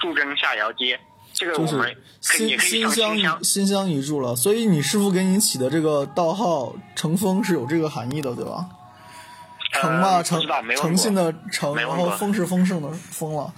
[0.01, 0.99] 助真下窑街。
[1.33, 8.69] 这个就是我们也心可以心香一，心相一柱了，所以你师傅给你起的这个道号“乘风”是有这个含义的，对吧？
[9.75, 10.41] 诚嘛，诚
[10.77, 13.53] 诚信的诚，然后丰是丰盛的丰了。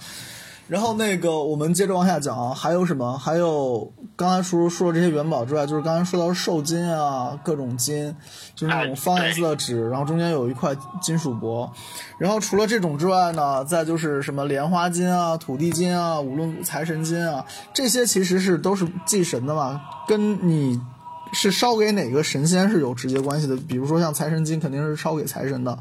[0.67, 3.17] 然后那个，我们接着往下讲啊，还有什么？
[3.17, 8.13] 还有刚才除了说这些元宝之外，就是刚才说到寿金啊，各种金，
[8.53, 11.71] 就是那种哎方颜色的纸，然后中间有一块金属箔。
[12.17, 20.81] 然后除了这种之外呢，再就是什么莲花金啊、土地金啊、五论财神金啊，这些其实是都是祭神的嘛，跟你
[21.33, 23.55] 是烧给哪个神仙是有直接关系的。
[23.67, 25.77] 比如说像财神金肯定是烧给财神的，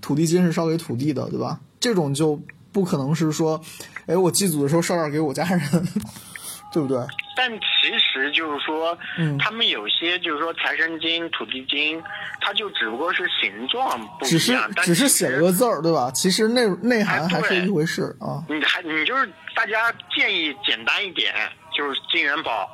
[0.00, 1.58] 土地金是烧给土地的，对吧？
[1.80, 2.40] 这种就
[2.72, 3.60] 不可能是说，
[4.06, 5.60] 哎，我祭祖的时候烧点给我家人，
[6.72, 6.98] 对不对？
[7.36, 12.00] 但其实就是说，嗯他们有些就是说财神金、土地金，
[12.40, 16.10] 它就只不过是形状不一样，但只是写了个字儿，对吧？
[16.12, 18.44] 其实内内涵哎还是一回事啊。
[18.48, 21.34] 你还你就是大家建议简单一点，
[21.76, 22.68] 就是金元宝，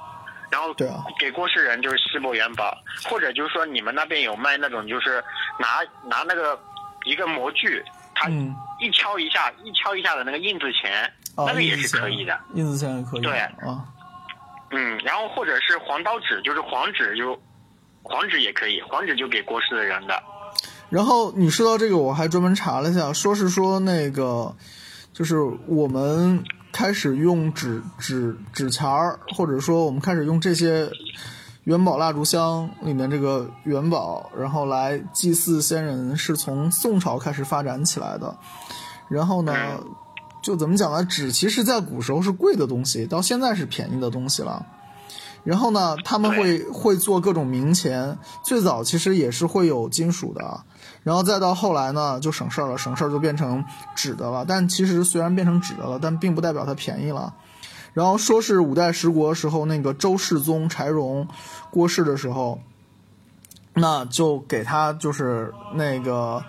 [0.51, 0.75] 然后
[1.19, 2.77] 给过世人就是锡箔元宝，
[3.09, 5.23] 或者就是说你们那边有卖那种就是
[5.59, 6.59] 拿拿那个
[7.05, 7.83] 一个模具，
[8.15, 11.05] 它嗯一敲一下、一敲一下的那个印字钱，
[11.37, 13.21] 啊，那个也是可以的。，印字钱也可以。
[13.21, 13.85] 对啊，
[14.71, 17.41] 嗯，然后或者是黄刀纸，就是黄纸就
[18.03, 20.23] 黄纸也可以，黄纸就给过世的人的。
[20.89, 24.57] 然后你说到这个，我还专门查了一下，说是说那个，
[25.13, 30.91] 就是我们开始用纸纸纸钱儿，或者说我们开始用这些
[31.65, 38.37] 元宝蜡烛香里面这个元宝，然后来祭祀先人，是从宋朝开始发展起来的。
[39.09, 39.53] 然后呢，
[40.43, 41.05] 就怎么讲呢？
[41.05, 44.65] 纸其实在古时候是贵的东西，到现在是便宜的东西了。
[45.43, 50.61] 然后呢，他们会会做各种冥钱，最早其实也是会有金属的，
[51.03, 54.45] 然后再到后来呢，就省事儿了，省事儿就变成纸的了。
[54.47, 57.35] 但其实虽然变成纸的了，但并不代表它便宜了。
[57.93, 61.27] 然后说是五代十国时候，那个周世宗柴荣
[61.71, 62.61] 过世的时候，
[63.75, 66.45] 那就给他就是那个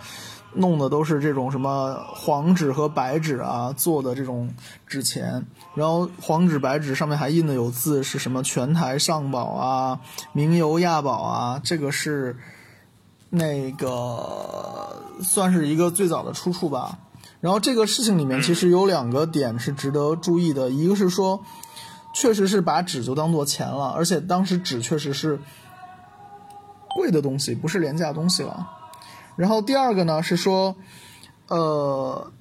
[0.54, 4.54] 弄的都是这种什么黄纸和白纸啊做的这种
[4.86, 10.00] 纸钱，然后黄纸白纸上面还印的有字，是什么全台上宝啊、
[10.34, 12.38] 名游亚宝啊，这个是
[13.32, 17.00] 那个算是一个最早的出处吧。
[17.40, 21.44] 然后这个事情里面其实有两个点是值得注意的，一个是说，
[22.14, 25.40] 确实是把纸就当做钱了，而且当时纸确实是
[26.96, 28.70] 贵的东西，不是廉价东西了。
[29.36, 30.76] 然后第二个呢是说，
[31.48, 32.32] 呃，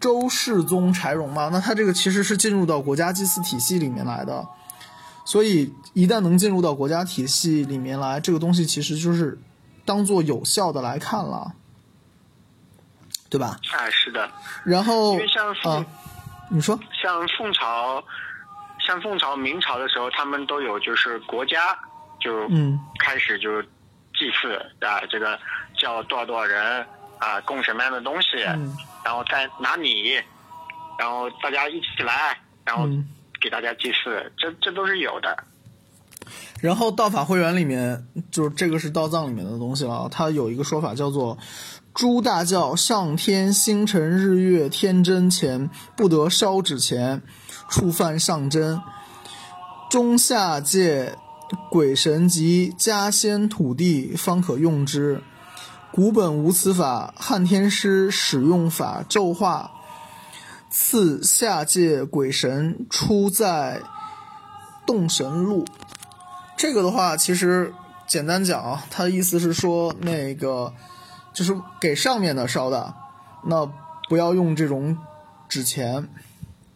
[0.00, 4.46] 周世宗柴荣嘛，那他这个其实是进入到国家祭祀体系里面来的，
[5.26, 9.38] 所以一旦能进入到国家体系里面来，这个东西其实就是
[9.84, 11.52] 当做有效的来看了，
[13.28, 13.58] 对吧？
[13.72, 14.30] 啊，是的，
[14.64, 15.86] 然后因为像宋、啊，
[16.50, 18.02] 你说，像宋朝、
[18.86, 21.78] 像宋朝、明朝的时候，他们都有就是国家
[22.20, 23.62] 就嗯开始就
[24.14, 25.38] 祭祀啊，这个
[25.76, 26.86] 叫多少多少人
[27.18, 30.14] 啊，供什么样的东西，嗯然后再拿米，
[30.98, 33.10] 然后大家一起来，然后嗯。
[33.40, 35.36] 给大家祭祀，这这都是有的。
[36.64, 40.08] 然后道法会员里面，就是这个是道藏里面的东西了。
[40.10, 41.36] 它有一个说法叫做
[41.92, 47.20] “诸大教上天星辰日月天真前，不得烧纸钱，
[47.68, 48.80] 触犯上真。
[49.90, 51.18] 中下界
[51.70, 55.22] 鬼神及家仙土地方可用之。
[55.92, 59.70] 古本无此法，汉天师使用法咒化。
[60.70, 63.82] 次下界鬼神出在
[64.86, 65.66] 洞神录。
[66.56, 67.72] 这个的话，其实
[68.06, 70.72] 简单讲啊，它的意思是说，那个
[71.32, 72.94] 就是给上面的烧的，
[73.44, 73.68] 那
[74.08, 74.96] 不要用这种
[75.48, 76.08] 纸钱，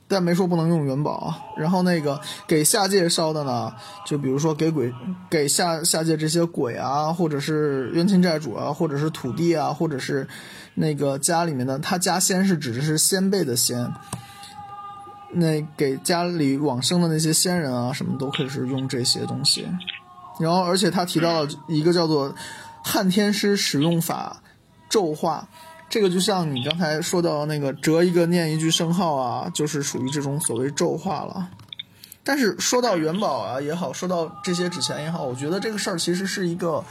[0.09, 1.35] 但没说不能用元宝。
[1.57, 3.73] 然后那个给下界烧的呢，
[4.05, 4.93] 就比如说给鬼、
[5.31, 10.27] 给下下界这些鬼啊，或者是冤亲债主啊，或者是土地啊，或者是
[10.75, 13.93] 那个家里面的，他家仙是指的是先辈的先。
[15.31, 19.69] 那给家里往生的那些先人啊，什么都可以是用这些东西。
[20.41, 22.35] 然后，而且他提到了一个叫做
[22.83, 24.41] 汉天师使用法
[24.89, 25.47] 咒化，
[25.91, 31.51] 这个就像你刚才说到那个折一个念一句圣号啊，就是属于这种所谓咒化了。
[32.25, 36.85] 但是说到元宝啊也好，说到这些纸钱也好，我觉得这个事儿其实是一个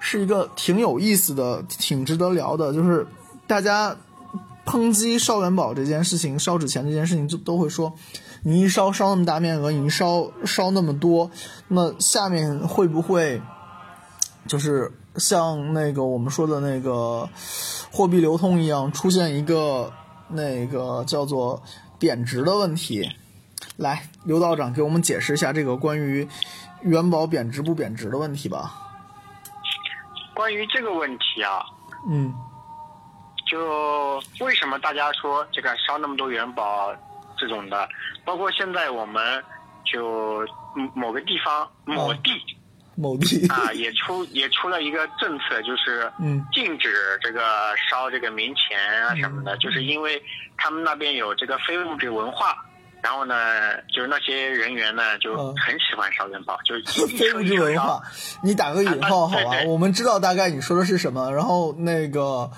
[0.00, 3.06] 是一个挺有意思的、挺值得聊的，就是
[3.46, 3.96] 大家。
[4.68, 7.94] 抨击烧元宝这件事情，烧纸钱这件事情，就都会说，
[8.42, 11.30] 你一烧烧那么大面额，你一烧烧那么多，
[11.68, 13.40] 那下面会不会
[14.46, 17.26] 就是像那个我们说的那个
[17.90, 19.90] 货币流通一样，出现一个
[20.28, 21.62] 那个叫做
[21.98, 23.08] 贬值的问题？
[23.76, 26.28] 来，刘道长给我们解释一下这个关于
[26.82, 28.74] 元宝贬值不贬值的问题吧。
[30.34, 31.64] 关于这个问题啊，
[32.06, 32.34] 嗯。
[33.50, 36.94] 就为什么大家说这个烧那么多元宝
[37.36, 37.88] 这种的，
[38.24, 39.42] 包括现在我们
[39.90, 40.46] 就
[40.94, 42.30] 某个地方某地、
[42.94, 50.22] 某地啊也出 也出了一个政策，就是嗯禁止这个烧这个冥钱啊什么的，就是因为
[50.56, 52.64] 他们那边有这个非物质文化。
[53.00, 56.82] 然后呢，就是那些人员呢，就很喜欢烧元宝，就是
[57.16, 58.02] 非物质文化。
[58.42, 59.52] 你打个引号好吧？
[59.68, 61.30] 我们知道大概你说的是什么。
[61.32, 62.50] 然后那个。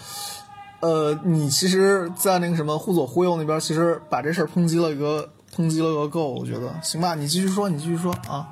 [0.80, 8.48] 呃，你其实，在那个什么忽左忽右那边，其实把这事儿抨击了一个抨击了个够，我觉得行吧，你继续说，你继续说啊。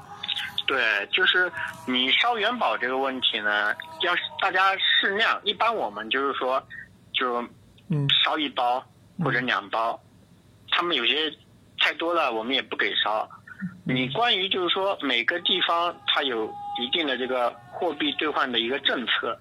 [0.66, 1.50] 对，就是
[1.86, 6.62] 你烧元宝这个问题呢，要是大家适量，一般我们就是说，
[7.14, 7.42] 就
[7.88, 8.84] 嗯烧一包
[9.24, 9.98] 或者两包，
[10.70, 11.32] 他们有些
[11.78, 13.26] 太多了，我们也不给烧。
[13.84, 16.44] 你关于就是说每个地方它有
[16.78, 19.40] 一定的这个货币兑换的一个政策，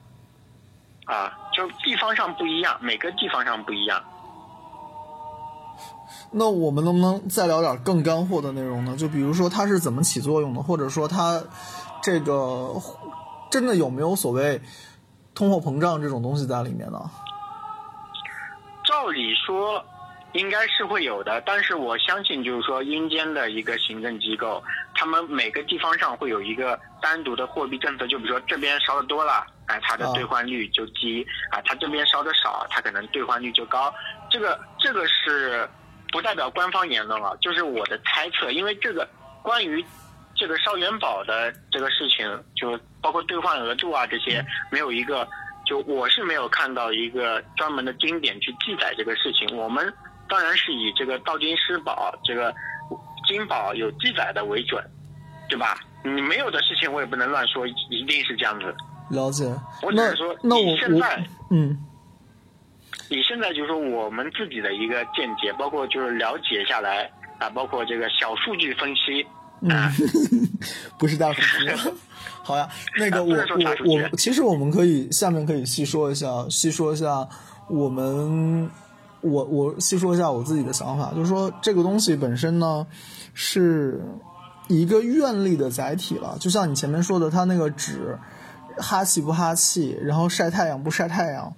[1.08, 4.04] 啊，就地方上不一样，每个地方上不一样。
[6.32, 8.96] 那我们能不能再聊点更干货的内容呢？
[8.98, 11.42] 就比如说它是怎么起作用的，或者说它
[12.04, 12.76] 这个
[13.50, 14.62] 真的有没有所谓
[15.34, 17.10] 通货膨胀这种东西在里面呢？
[18.86, 19.84] 照理说
[20.34, 24.62] 应该是会有的，但是我相信就是说阴间的一个行政机构，
[24.94, 33.94] 他们每个地方上会有一个单独的货币政策，就比如说这边烧的多了，哎，它的兑换率就低啊，它这边烧的少，它可能兑换率就高。
[34.30, 35.68] 这个这个是
[36.12, 39.08] 不代表官方言论了，就是我的猜测，因为这个
[39.44, 39.86] 关于
[40.36, 45.28] 这个烧元宝的这个事情，就包括兑换额度啊这些，没有一个，
[45.66, 49.58] 就我是没有看到一个专门的经典去记载这个事情。
[49.58, 49.94] 我们
[50.30, 52.54] 当然是以这个道金师宝这个
[53.28, 54.82] 金宝有记载的为准，
[55.50, 55.78] 对吧？
[56.04, 58.74] 你没有的事情我也不能乱说，一定是这样子。
[59.10, 59.46] 了解。
[59.84, 61.78] 我只那是说，以那我我现在嗯
[63.10, 69.24] 你现在就是说我们自己的一个见解，包括就是了解下来啊，包括这个小数据分析
[69.74, 69.92] 啊，
[71.00, 71.72] 不是大数据。
[72.44, 72.68] 好呀，
[72.98, 77.28] 那个啊我我我，其实我们可以下面可以细说一下，细说一下
[77.70, 78.70] 我们
[79.22, 82.86] 我我细说一下我自己的想法，就是说这个东西本身呢
[83.34, 84.02] 是
[84.68, 88.18] 一个愿力的载体了，就像你前面说的，它那个纸
[88.80, 91.54] 哈气不哈气，然后晒太阳不晒太阳，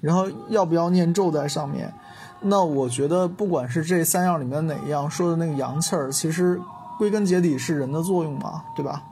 [0.00, 1.92] 然后要不要念咒在上面。
[2.40, 6.60] 那我觉得，不管是这三样里面哪一样说的那个阳气儿，其实
[6.98, 9.04] 归根结底是人的作用嘛，对吧？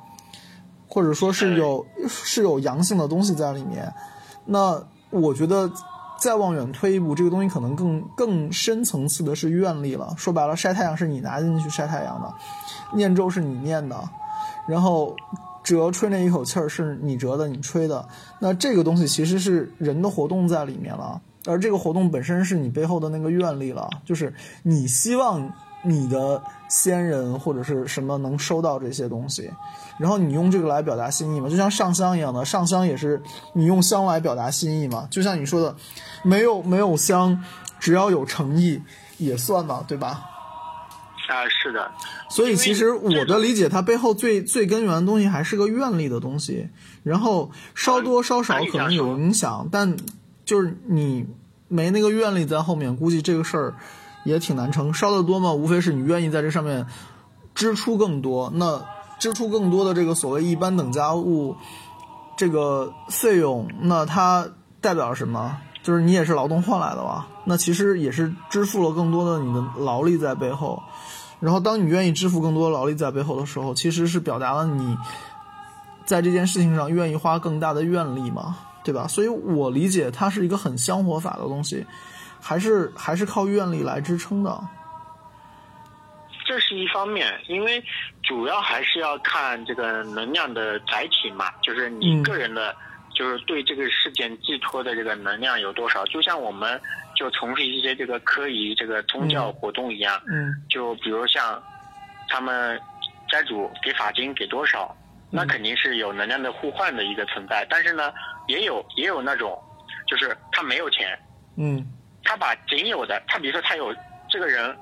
[0.89, 3.95] 或者说是有是有阳性的东西在里面。
[4.45, 5.71] 那我觉得
[6.19, 10.13] 再往远推一步，这个东西可能更更深层次的是愿力了。
[10.17, 12.35] 说白了，晒太阳是你拿进去晒太阳的，
[12.97, 13.97] 念咒是你念的，
[14.67, 15.15] 然后
[15.63, 18.07] 折吹那一口气儿是你折的，你吹的。
[18.39, 29.51] 那这个东西其实是人的活动在里面了，而这个活动本身是你背后的那个愿力了，就是你希望你的先人或者是什么能收到这些东西，
[29.99, 35.75] 然后你用这个来表达心意嘛，就像上香一样的，上香也是你用香来表达心意嘛，就像你说的，
[36.23, 37.45] 没有没有香，
[37.79, 38.81] 只要有诚意
[39.19, 40.30] 也算嘛，对吧？
[41.31, 41.93] 啊，是的，
[42.29, 46.69] 所以其实我的理解，它背后最最根源的东西还是个愿力的东西，
[47.05, 49.97] 然后烧多烧少可能有影响，但
[50.45, 51.29] 就是你
[51.69, 53.75] 没那个愿力在后面，估计这个事儿
[54.25, 54.93] 也挺难成。
[54.93, 56.85] 烧的多嘛，无非是你愿意在这上面
[57.55, 58.85] 支出更多，那
[59.21, 61.57] 支出更多的这个所谓一般等价物
[62.37, 64.49] 这个费用，那它
[64.81, 65.59] 代表什么？
[65.83, 67.29] 就是你也是劳动换来的吧？
[67.45, 70.83] 那其实也是支付了更多的你的劳力在背后。
[71.41, 74.97] 然后，当你愿意支付更多劳力在背后的时候，其实是表达了你
[76.05, 79.07] 在这件事情上愿意花更大的愿力嘛，对吧？
[79.09, 81.87] 所以我理解它是一个很香火法的东西，
[82.41, 84.61] 还是还是靠愿力来支撑的。
[86.45, 87.83] 这是一方面，因为
[88.23, 92.75] 主要还是要看这个能量的载体嘛，就是你个人的，
[93.15, 96.05] 就是对这个事件寄托的这个能量有多少。
[96.07, 96.81] 就像我们
[97.21, 100.51] 就从事一些这个科仪、这个宗教活动一样，嗯。
[100.71, 101.63] 就比如像
[102.31, 102.81] 他们
[103.29, 104.97] 斋主给法金给多少，
[105.29, 107.67] 那肯定是有能量的互换的一个存在。
[107.69, 108.11] 但是呢，
[108.49, 109.63] 也有也有那种，
[110.07, 111.19] 就是他没有钱，
[111.59, 111.87] 嗯。
[112.25, 113.95] 他把仅有的，他比如说他有
[114.31, 114.75] 这个人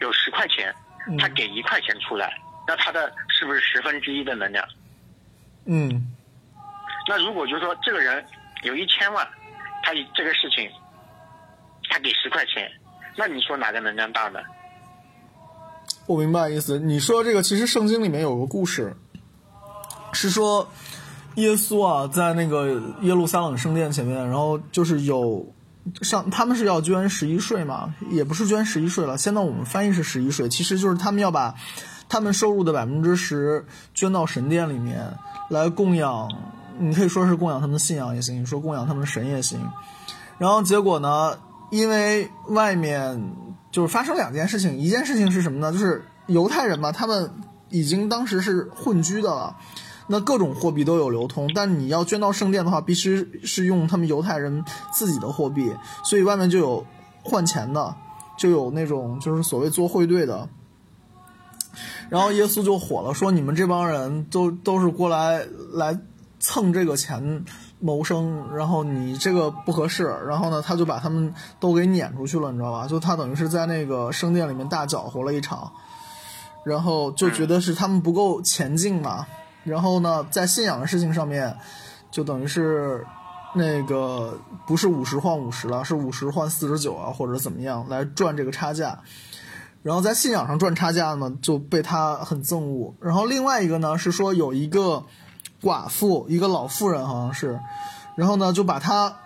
[0.00, 0.74] 有十块钱，
[1.06, 1.16] 嗯。
[1.16, 2.36] 他给一块钱出来，
[2.66, 4.66] 那他的是不是十分之一的能量？
[5.66, 6.12] 嗯。
[7.06, 8.26] 那如果就是说这个人
[8.64, 9.24] 有一千万，
[9.84, 10.68] 他这个事情，
[11.88, 12.70] 他给十块钱，
[13.16, 14.38] 那你说哪个能量大呢？
[16.06, 16.78] 我明白意思。
[16.78, 18.96] 你说这个，其实圣经里面有个故事，
[20.12, 20.66] 是说
[21.34, 25.46] 耶稣啊，在那个耶路撒冷圣殿前面，然后就是有
[26.02, 31.54] 上他们是要捐十一税嘛，也不是捐十一税了，现在我们翻译是十一税，其实就是他们要把
[32.08, 35.14] 他们收入的百分之十捐到神殿里面
[35.50, 36.30] 来供养，
[36.78, 39.60] 你可以说是供养他们的信仰也行，你说供养他们的神也行。
[40.38, 41.38] 然后结果呢，
[41.70, 43.34] 因为外面
[43.70, 45.72] 就是发生两件事情，一件事情是什么呢？
[45.72, 47.30] 就是犹太人嘛，他们
[47.68, 49.56] 已经当时是混居的了，
[50.06, 55.70] 那各种货币都有流通，但你要捐到圣殿的话，必须是用他们犹太人自己的货币，
[56.02, 56.86] 所以外面就有
[57.22, 57.94] 换钱的，
[58.38, 60.48] 就有那种就是所谓做汇兑的，
[62.08, 65.98] 然后耶稣就火了，说你们这帮人都都是过来来
[66.40, 67.44] 蹭这个钱
[67.80, 72.86] 谋生，然后你这个不合适，然后呢，他就把他们都给撵出去了，你知道吧？
[72.86, 75.72] 就他等于是在那个圣殿里面大搅和了一场，
[76.64, 79.26] 然后就觉得是他们不够前进嘛，
[79.64, 81.56] 然后呢，在信仰的事情上面，
[82.10, 83.06] 就等于是。
[83.54, 89.00] 那个不是五十换五十了，是五十换四十九啊，或者怎么样来赚这个差价。
[89.82, 92.94] 然后在信仰上赚差价呢，就被他很憎恶。
[93.00, 95.06] 然后另外一个呢是说有一个
[95.62, 97.58] 寡妇，一个老妇人好像是，
[98.16, 99.16] 然后呢就把他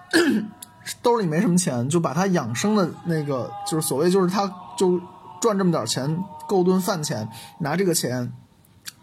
[1.03, 5.01] 兜里没什么钱，就把他养生的那个就是所谓就是他就
[5.41, 7.28] 赚这么点钱够顿饭钱，
[7.59, 8.33] 拿这个钱。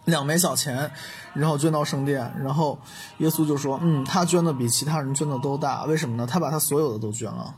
[0.05, 0.89] 两枚小钱，
[1.35, 2.79] 然后捐到圣殿，然后
[3.19, 6.25] 耶稣就说：“嗯，他捐的比其他人捐的都大，为什么呢？
[6.25, 7.53] 他把他所有的都捐了，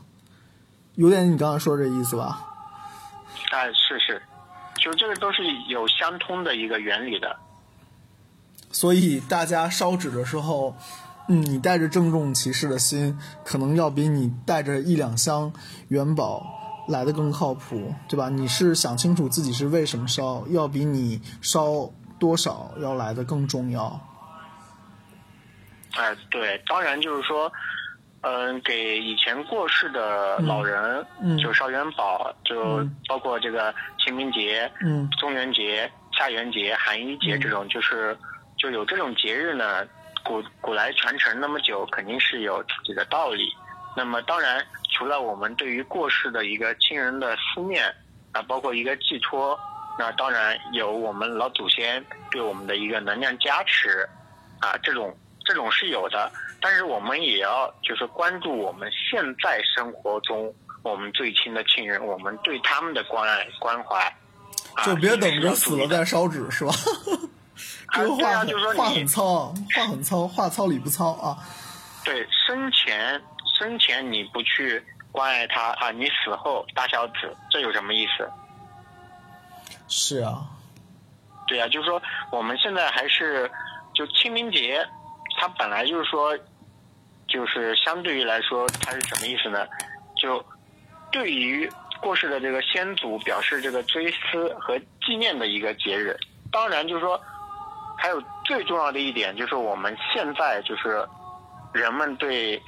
[0.96, 2.44] 有点你刚才说这意思吧？”
[3.52, 4.20] 哎，是是，
[4.74, 7.34] 就这个都是有相通的一个原理的。
[8.72, 10.74] 所以大家烧纸的时候，
[11.28, 15.52] 嗯，你带着郑重其事的心，可能要比你带着一两箱
[15.88, 16.44] 元宝
[16.88, 18.28] 来的更靠谱，对吧？
[18.28, 21.92] 你是想清楚自己是为什么烧，要比你烧。
[22.18, 24.00] 多少要来的更重要？
[25.96, 27.52] 哎，对，当然就是说，
[28.20, 38.16] 嗯，给以前过世的老人，嗯，就烧元宝，就包括这个清明节、嗯，中元节、下元节、寒衣节这种，就是
[38.62, 39.84] 就有这种节日呢，
[40.24, 43.52] 古古来传承那么久，肯定是有自己的道理。
[43.96, 47.92] 那么，当然，除了我们对于过世的一个亲人的思念
[48.30, 49.58] 啊，包括一个寄托。
[49.98, 54.08] 那当然有我们老祖先对我们的一个能量加持，
[54.60, 60.54] 啊，这种这种是有的，但是我们也要就是关注我们现在生活中
[60.84, 64.16] 我们最亲的亲人，我们对他们的关爱关怀，
[64.84, 66.72] 就别等着死了再烧纸是吧？
[67.92, 68.44] 这个话
[68.74, 71.38] 话很糙，话很糙，话糙理不糙啊。
[72.04, 73.20] 对，生前
[73.58, 78.28] 生前你不去关爱他啊，你死后大孝子，这有什么意思？
[79.88, 80.44] 是啊，
[81.46, 82.00] 对啊，就是说
[82.30, 83.50] 我们现在还是
[83.94, 84.84] 就清明节，
[85.38, 86.36] 它本来就是说，
[87.28, 89.66] 就是相对于来说，它是什么意思呢？
[90.16, 90.44] 就
[91.10, 96.16] 对于过世的这个先祖表示这个追思和纪念的一个节日。
[96.50, 97.20] 当然，就是说
[98.02, 101.08] 还有最重要的一点，就是我们现在就是
[101.72, 102.60] 人们对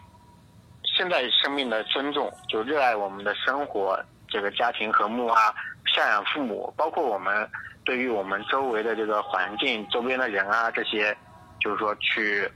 [0.97, 5.53] 现在生命的尊重，就热爱我们的生活，这个家庭和睦啊。
[5.93, 7.51] 赡养父母，包括我们
[7.85, 11.17] 对于我们周围的这个环境、周边的人啊，这些，
[11.61, 12.49] 就是说去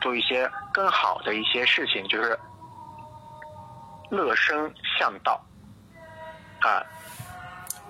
[0.00, 2.38] 做一些更好的一些事情，就是
[4.10, 5.44] 乐生向道
[6.60, 6.86] 啊。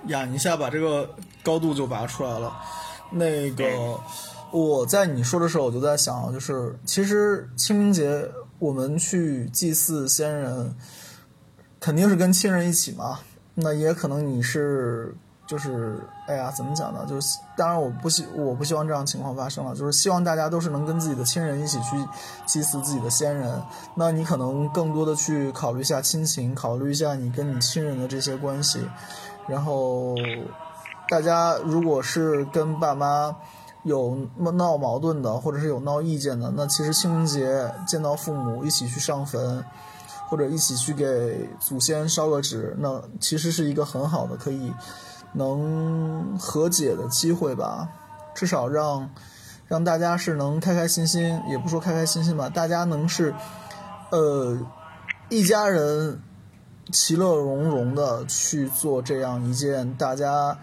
[0.06, 1.14] 呀，一下把这个
[1.44, 2.50] 高度就拔出来了。
[3.12, 3.64] 那个
[4.50, 10.74] 我在你说的时候，我就在想，就是其实清明节我们去祭祀先人，
[11.78, 13.18] 肯定是跟亲人一起嘛。
[13.54, 15.14] 那也可能你是，
[15.46, 17.04] 就是，哎呀，怎么讲呢？
[17.06, 19.74] 就是，当然我不希我不希望这样情况发生了。
[19.74, 21.96] 就是希望大家都是能跟自己的亲人一起去
[22.46, 23.62] 祭祀自己的先人。
[23.94, 28.80] 那你可能更多的去考虑一下亲情，考虑一下你跟你亲人的这些关系。
[29.46, 30.14] 然后，
[31.12, 33.36] 大家如果是跟爸妈
[33.82, 39.62] 有闹矛盾的，或者是有闹意见的，那其实清明节见到父母一起去上坟。
[40.28, 44.72] 或者一起去给祖先烧个纸，那其实是一个很好的可以
[45.34, 47.86] 能和解的机会吧。
[48.34, 49.10] 至少让
[49.68, 53.34] 让大家是能开开心心，也不说开开心心吧，大家能是
[54.10, 54.58] 呃
[55.28, 56.22] 一家人
[56.90, 60.56] 其乐融融的去做这样一件大家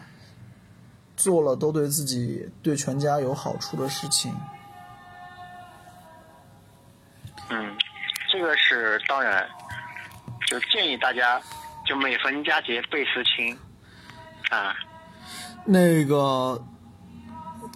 [1.19, 4.33] 做了都对自己对全家有好处的事情。
[7.49, 7.77] 嗯。
[8.31, 9.43] 这个是当然，
[10.47, 11.41] 就建议大家，
[11.83, 13.57] 就每逢佳节倍思亲，
[14.51, 14.71] 啊，
[15.65, 16.63] 那个，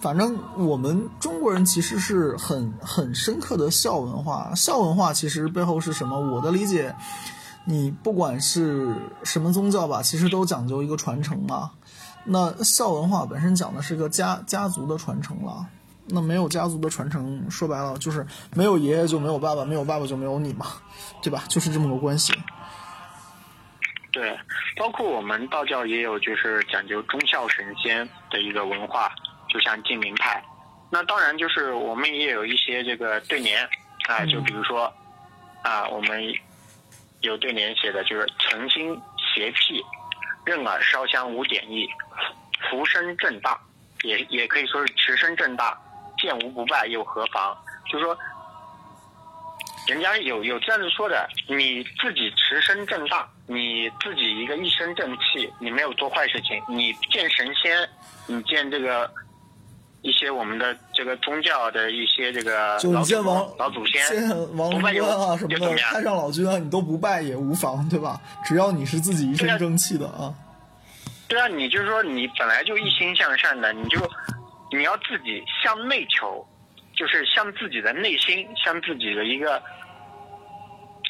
[0.00, 4.54] 反正我们中国人其实是很很深刻的孝文化。
[4.54, 6.20] 孝文化其实背后是什么？
[6.20, 6.94] 我的理解，
[7.64, 11.72] 你不管是什么宗教吧，其实都讲究一个传承嘛。
[12.24, 15.66] 那孝文化本身讲的是个家家族的传承了。
[16.06, 20.66] 那没有家族的传承，说白了就是没有爷爷就没有爸爸，没有爸爸就没有你嘛，
[21.22, 21.44] 对吧？
[21.48, 22.34] 就是这么个关系。
[24.12, 24.38] 对，
[24.76, 29.10] 包括我们道教也有就是讲究忠孝神仙的一个文化，
[29.48, 30.44] 就像晋明派。
[30.90, 33.66] 那当然就是我们也有一些这个对联
[34.06, 34.92] 啊，就比如说
[35.62, 36.22] 啊，我们
[37.22, 38.94] 有对联写的就是诚心
[39.34, 39.82] 邪僻，
[40.44, 41.88] 任尔烧香无点意，
[42.70, 43.58] 福生正大。
[44.02, 45.74] 也也可以说是持身正大，
[46.18, 47.56] 见无不败又何妨？
[47.90, 48.14] 就是说，
[49.88, 57.88] 人家有有这样子说的，你自己持身正大，你自己一个一身正气，你没有做坏事情，你见神仙，
[58.26, 59.10] 你见这个
[60.04, 68.20] 一些我们的这个宗教的一些这个老祖见王老祖先，不拜灵官啊什么的，又怎么样太上老君啊，你都不拜也无妨，对吧？
[68.44, 70.34] 只要你是自己一身正气的啊。
[71.26, 73.98] 对啊，你就是说你本来就一心向善的，你就
[74.70, 76.46] 你要自己向内求，
[76.94, 79.60] 就是向自己的内心，向自己的一个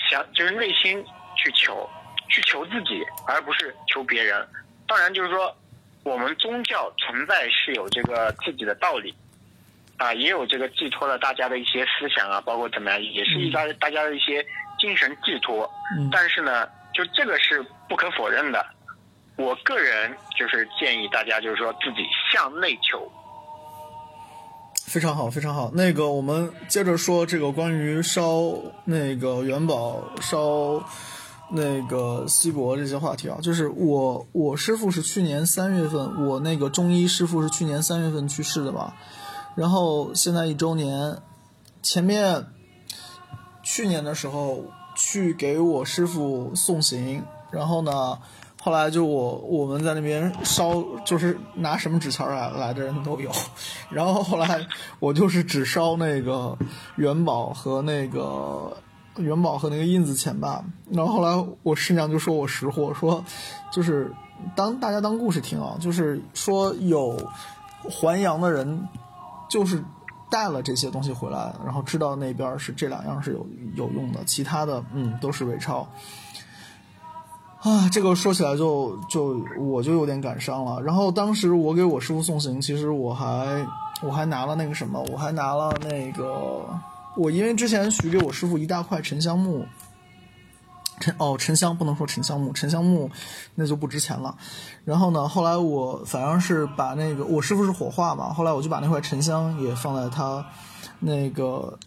[0.09, 1.05] 想就是内心
[1.37, 1.91] 去求，
[2.29, 4.47] 去求自己，而不是求别人。
[4.87, 5.53] 当然，就是说
[6.05, 9.15] 我们宗教存在是有这个自己的道理。
[9.97, 14.45] 啊，也有这个寄托了大家的一些思想啊，包括怎么样，也是一大大家的一些
[14.77, 15.71] 精神寄托。
[15.97, 18.67] 嗯但是呢，就这个是不可否认的。
[19.37, 22.03] 我个人就是建议大家，就是说自己
[22.33, 23.09] 向内求。
[24.85, 25.71] 非常好，非常好。
[25.73, 28.53] 那个，我们接着说这个关于烧
[28.85, 30.85] 那个元宝、烧
[31.55, 33.39] 那个西博这些话题啊。
[33.41, 38.93] 就是我，我师傅是去年三月份，我那个中医师傅是去年三月份去世的嘛。
[39.55, 41.19] 然后现在一周年，
[41.83, 42.47] 前面
[43.63, 48.19] 去年的时候去给我师傅送行，然后呢。
[48.63, 53.31] 后来就我我们在那边烧，就是拿什么纸钱来来的人都有，
[53.91, 54.67] 然后后来
[54.99, 56.57] 我就是只烧那个
[56.97, 58.75] 元宝和那个
[59.17, 60.65] 元宝和那个印子钱吧。
[60.91, 63.25] 然后后来我师娘就说我识货，说
[63.73, 64.13] 就是
[64.55, 67.17] 当大家当故事听啊，就是说有
[67.91, 68.89] 还阳的人，
[69.49, 69.83] 就是
[70.31, 75.87] 带了这些东西回来，然后知道那边是这两样是有有用的，其他的嗯都是伪钞。
[77.61, 80.83] 啊，这个说起来就就我就有点感伤了。
[80.83, 83.67] 然后当时我给我师傅送行，其实我还
[84.03, 86.67] 我还拿了那个什么，我还拿了那个
[87.17, 89.67] 我因为之前许给我师傅一大块沉香木，
[91.01, 93.11] 沉哦沉香不能说沉香木，沉香木
[93.55, 94.37] 那就不值钱了。
[94.85, 100.45] 然后呢，后来我反正是把那个我师傅是火化嘛，后来我就把那块沉香也放在他
[101.01, 101.79] 那个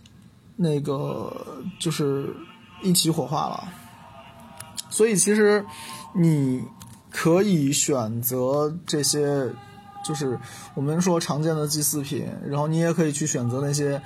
[0.55, 1.31] 那个
[1.79, 2.33] 就是
[2.81, 3.67] 一起火化了。
[4.89, 5.65] 所以其实
[6.15, 6.63] 你
[7.11, 9.51] 可以选择这些，
[10.03, 10.39] 就是
[10.73, 14.01] 我们说常见的祭祀品，然后你也可以去选择那些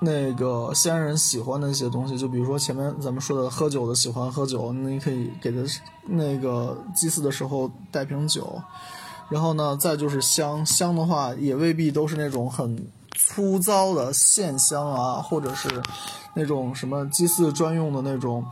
[0.00, 5.58] 那个先人喜欢的一些东西，就比如说前面咱们说的喝酒的喜欢喝酒，那你可以给他
[6.06, 8.60] 那个祭祀的时候带瓶酒，
[9.28, 12.86] 然后呢，再就是香，香的话也未必都是那种很
[13.16, 15.68] 粗糙的线香啊，或者是
[16.34, 18.44] 那种什么祭祀专用的那种。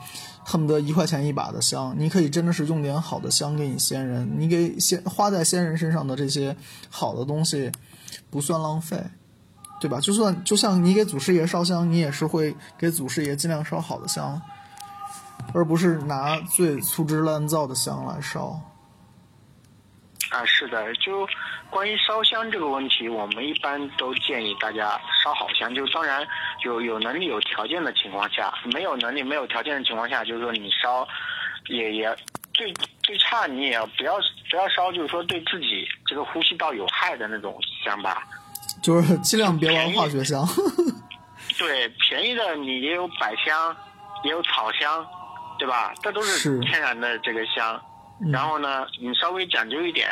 [0.45, 6.57] 恨不得一块钱一把的香，你可以真的是用点好的香给你先人，你给先花在先人身上的这些
[6.91, 7.71] 好的东西，
[8.29, 9.01] 不算浪费，
[9.83, 9.99] 对吧？
[9.99, 14.41] 就算就像你给祖师爷烧香，你也是会给祖师爷尽量烧好的香，
[15.53, 18.61] 而不是拿最粗制滥造的香来烧。
[20.31, 21.27] 啊，是的，就
[21.69, 24.93] 关于烧香这个问题，我们一般都建议大家
[25.25, 25.75] 烧好香。
[25.75, 26.25] 就当然
[26.65, 31.05] 有有能力、有条件的情况下，没有能力、没有条件的情况下，就是说你烧，
[31.67, 32.17] 也也
[32.55, 32.73] 最
[33.03, 34.15] 最差你也不要
[34.49, 38.23] 不要烧，就是说对自己这个呼吸道有害的那种香吧。
[38.83, 40.47] 就是尽量别玩化学香。
[41.59, 43.75] 对，便宜的你也有百香，
[44.25, 45.07] 也有草香，
[45.59, 45.95] 对吧？
[46.03, 47.81] 这都是是天然的这个香。
[48.33, 50.09] 然后呢，你稍微讲究一点，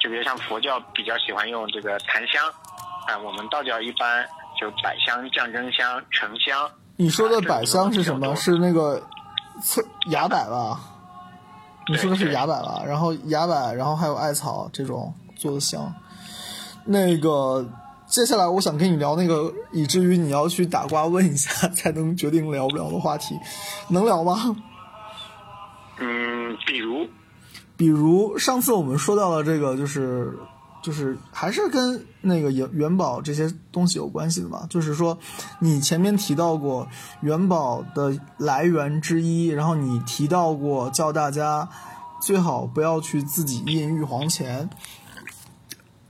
[0.00, 2.44] 就比如像佛教比较喜欢用这个檀香，
[3.08, 4.24] 啊，我们道教一般
[4.60, 6.70] 就百香、降真香、沉香。
[6.96, 8.34] 你说的百香是什么？
[8.36, 9.02] 是那个
[9.60, 10.80] 刺崖柏吧？
[11.88, 12.82] 你说的是对崖柏吧？
[12.86, 15.92] 然后崖柏，然后还有艾草这种做的香。
[16.84, 17.66] 那个
[18.14, 23.36] 接下来我想跟你聊那个，以至于你要去打卦问一下 才能决定聊不聊的话题，
[23.88, 24.54] 能聊吗？
[25.98, 27.08] 嗯，比如
[27.76, 30.32] 比如上次我们说到了这个，就是
[30.80, 34.64] 就是还是跟那个元元宝这些东西有关系的嘛。
[34.70, 35.18] 就是说，
[35.58, 36.86] 你前面提到过
[37.22, 41.68] 元宝的来源之一，然后你提到过叫大家
[42.22, 44.70] 最好不要去自己印玉皇钱。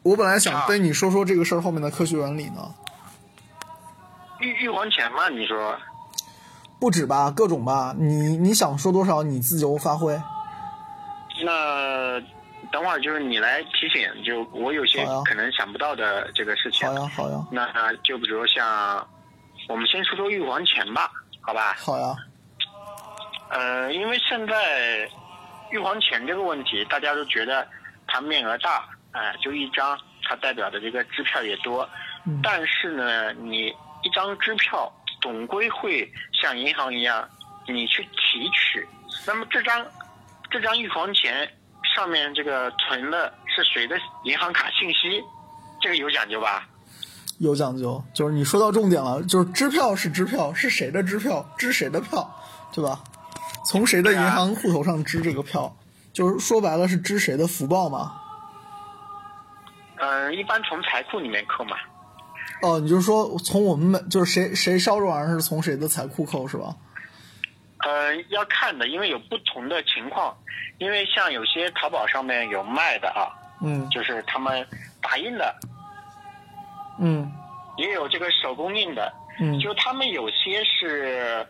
[0.04, 2.74] 我本来想跟你说说这个事儿后面的科学原理呢，
[4.38, 5.74] 玉玉皇钱嘛，你说
[6.78, 10.20] 不止吧，各种吧，你你想说多少你自由发挥。
[11.42, 12.20] 那
[12.70, 16.86] 等会儿就是你来提醒，就我有些可能想不到的这个事情。
[16.86, 19.06] 好呀，好呀，那就比如像，
[19.70, 21.74] 我们先说说玉皇钱吧，好吧？
[21.78, 22.14] 好呀，
[23.48, 25.08] 呃，因为现在
[25.70, 27.66] 玉皇钱这个问题，大家都觉得
[28.06, 28.84] 它面额大，
[29.14, 31.88] 哎、就一张它代表的这个支票也多。
[32.26, 33.68] 嗯但是呢，你
[34.02, 34.92] 一张支票
[35.22, 37.28] 总归会像银行一样，
[37.66, 38.86] 你去提取。
[39.26, 39.86] 那么这张
[40.50, 41.48] 这张预防钱
[41.94, 45.22] 上面这个存的是谁的银行卡信息？
[45.80, 46.66] 这个有讲究吧？
[47.38, 52.30] 有讲究，就是你说到重点了，就是支票是支票，是谁的支票，支谁的票，
[52.72, 53.00] 对吧？
[53.66, 55.76] 从谁的银行户头上支这个票，
[56.12, 58.20] 就是说白了是支谁的福报嘛。
[59.96, 61.76] 嗯，一般从财库里面扣嘛。
[62.62, 66.74] 哦，你就是说从我们每就是谁谁烧这玩意儿是从谁的财库扣是吧？
[67.78, 70.36] 呃，要看的，因为有不同的情况。
[70.78, 73.30] 因为像有些淘宝上面有卖的啊，
[73.62, 74.66] 嗯就是他们
[75.00, 75.54] 打印的，
[76.98, 77.30] 嗯
[77.76, 81.46] 也有这个手工印的，嗯就他们有些是，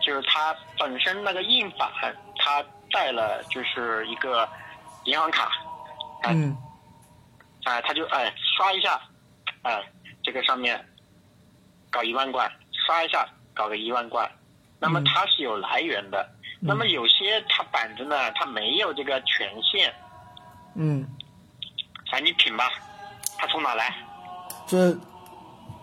[0.00, 1.90] 就是它本身那个印版，
[2.36, 4.48] 它带了就是一个
[5.04, 5.50] 银行卡，
[6.28, 6.56] 嗯
[7.64, 9.00] 哎、他就哎刷一下，
[9.62, 9.82] 哎，
[10.22, 10.84] 这个上面
[11.90, 12.50] 搞一万罐，
[12.86, 14.30] 刷一下搞个一万罐，
[14.78, 16.28] 那么嗯它是有来源的。
[16.64, 19.92] 那么有些它板子呢，它没有这个权限，
[20.76, 21.04] 嗯，
[22.10, 22.70] 反正，你品吧，
[23.36, 23.92] 它从哪来？
[24.66, 24.92] 这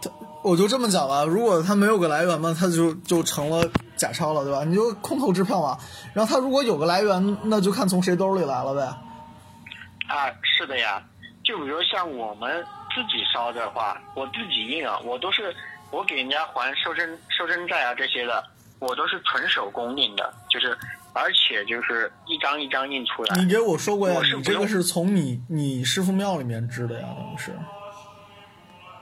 [0.02, 0.10] 他
[0.42, 4.64] 我就这么讲吧，如果他没有个来源嘛，他就就成了假钞了，对吧？
[4.64, 5.78] 你就空头支票嘛。
[6.14, 8.82] 然后他如果有个来源，那就看从谁兜里来了呗。
[10.08, 11.04] 啊，是的呀，
[11.50, 15.56] 就比如像我们自己烧的话，我自己印啊，我都是
[15.90, 18.46] 我给人家还收身收身债啊这些的，
[18.78, 20.78] 我都是纯手工印的，就是
[21.12, 23.36] 而且就是一张一张印出来。
[23.36, 27.52] 你给我说过呀你这个是从你你师傅庙里面织的呀，等于是。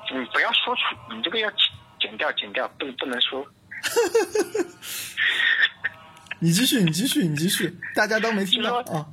[0.09, 0.81] 你不要说出，
[1.13, 1.59] 你这个要剪
[1.99, 3.45] 剪掉剪掉，不不能说。
[6.39, 9.05] 你继续，你继续，你继续，大家都没听到 啊。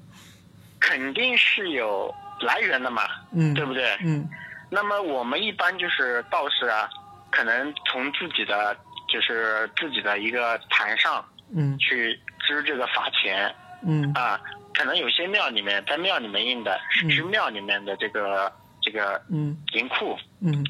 [0.78, 3.96] 肯定是有来源的嘛，嗯，对不对？
[4.04, 4.28] 嗯。
[4.70, 6.88] 那么我们一般就是道士啊，
[7.30, 8.76] 可能从自己的
[9.08, 11.24] 就是自己的一个坛上
[11.54, 11.76] 嗯。
[11.78, 14.12] 去支这个法钱嗯。
[14.14, 14.40] 啊，
[14.74, 19.56] 可能有些庙里面在庙里面印的是支庙里面的这个、这个嗯。
[19.74, 20.64] 银库嗯。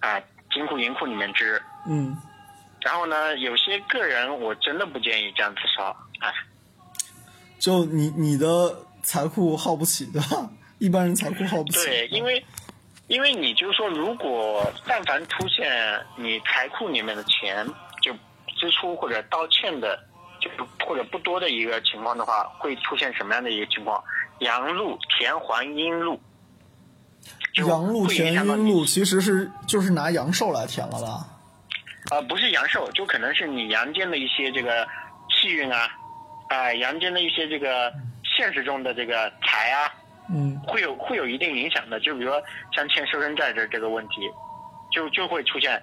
[0.00, 1.60] 啊，金库银库里面支。
[1.86, 2.16] 嗯，
[2.80, 6.32] 然后呢，有些个人我真的不建议这样子烧，哎，
[7.58, 10.48] 就你你的财库耗不起，对吧？
[10.82, 11.84] 一般人财库耗不起。
[11.84, 12.44] 对，因为
[13.06, 15.70] 因为你就是说，如果但凡出现
[16.16, 17.64] 你财库里面的钱
[18.00, 18.12] 就
[18.58, 19.96] 支出或者道歉的，
[20.40, 20.50] 就
[20.84, 24.02] 或者不多的一个情况的话，会出现什么样的一个情况？
[24.40, 26.20] 阳路填还阴路，
[27.54, 31.28] 就阳路会影填阴路其实是就是拿阳寿来填了吧？
[32.10, 34.84] 呃，不是阳寿，就可能是你阳间的一些这个
[35.30, 35.88] 气运啊，
[36.48, 37.92] 啊、阳间的一些这个
[38.36, 39.94] 现实中的这个财啊，
[40.30, 41.98] 嗯会有会有一定影响的。
[42.00, 42.42] 就比如说
[42.72, 44.30] 像欠收身债这这个问题，
[44.90, 45.82] 就就会出现，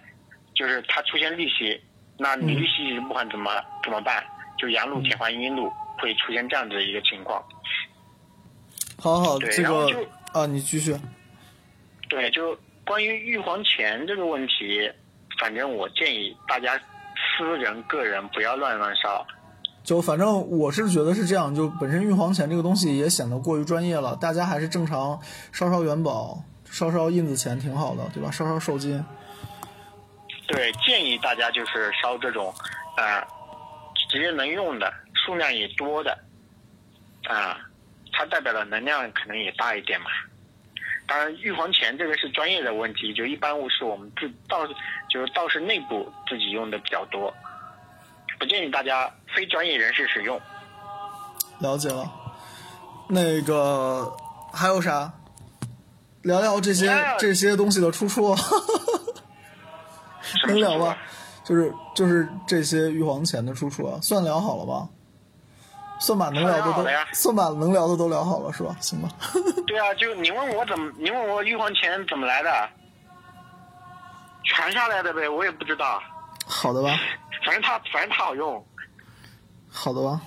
[0.53, 1.79] 就是它出现利息，
[2.17, 3.51] 那你嗯利息一直不还怎么
[3.83, 4.23] 怎么办？
[4.57, 7.43] 就阳路填还阴路，会出现这样子的一个情况。
[8.97, 10.95] 好好，对这个然后就啊，你继续。
[12.09, 14.91] 对，就关于预还钱这个问题，
[15.39, 16.77] 反正我建议大家
[17.15, 19.25] 私人个人不要乱乱烧。
[19.89, 25.19] 就反正我是觉得是这样，就本身玉皇钱这个东西也显得过于专业了，大家还是正常
[25.51, 28.29] 烧烧元宝、烧烧印子钱挺好的，对吧？
[28.29, 29.03] 烧烧寿金。
[30.45, 32.53] 对，建议大家就是烧这种，
[32.97, 33.25] 啊、
[34.11, 34.93] 直接能用的，
[35.25, 36.15] 数量也多的，
[37.27, 37.57] 啊、
[38.13, 40.11] 它代表的能量可能也大一点嘛。
[41.07, 44.67] 当然，玉皇钱这个是专业的问题，就一般是我们自道，
[45.09, 47.33] 就是道士内部自己用的比较多，
[48.39, 50.39] 不建议大家非专业人士使用。
[51.59, 52.09] 了解了。
[53.07, 54.15] 那个
[54.53, 55.11] 还有啥？
[56.21, 58.35] 聊聊这些这些东西的出处，
[60.47, 60.95] 能聊吗？
[61.45, 64.87] 就是就是这些玉皇钱的出处啊，算聊好了吧？
[66.01, 68.75] 算把能聊的都算把能聊的都聊好了是吧？
[68.81, 69.09] 行吧。
[69.65, 72.69] 对啊，就你问我怎么，你问我玉皇钱怎么来的，
[74.43, 76.01] 传下来的呗，我也不知道，
[76.45, 76.89] 好的吧，
[77.49, 78.63] 反正它反正它好用。
[79.71, 80.21] 好的吧。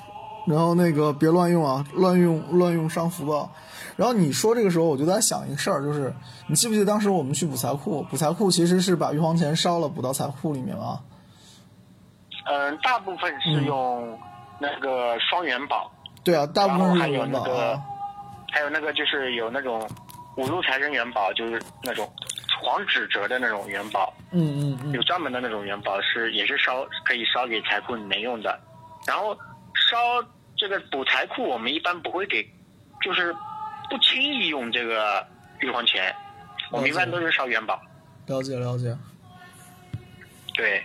[0.45, 3.49] 然后那个别乱用啊，乱用乱用伤福报。
[3.95, 6.13] 然后你说这个时候，我就在想一个事儿，就是
[6.49, 8.03] 你记不记得当时我们去补财库？
[8.11, 10.99] 补财库其实是把玉皇钱烧了，补到财库里面啊。
[12.47, 14.19] 嗯，大部分是用
[14.59, 15.89] 那个双元宝，
[16.25, 17.83] 对啊，大部分还有是元宝那个啊。
[18.51, 19.89] 还有那个就是有那种
[20.37, 22.11] 五路财神元宝，就是那种
[22.63, 28.59] 黄纸折的那种元宝，嗯嗯嗯有专门的那种元宝是也是烧可以烧给财库里面用的。
[29.07, 29.35] 然后
[29.91, 29.97] 烧
[30.57, 32.43] 这个补财库，我们一般不会给，
[33.03, 33.35] 就是
[33.91, 35.27] 不轻易用这个
[35.61, 36.15] 玉皇钱，
[36.71, 37.83] 我们一般都是烧元宝。
[38.27, 38.97] 了解了解。
[40.55, 40.85] 对，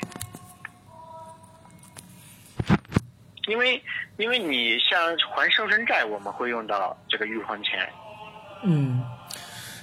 [3.47, 3.83] 因为
[4.17, 7.87] 因为你像还瘦身债，我们会用到这个玉皇钱。
[8.63, 9.05] 嗯，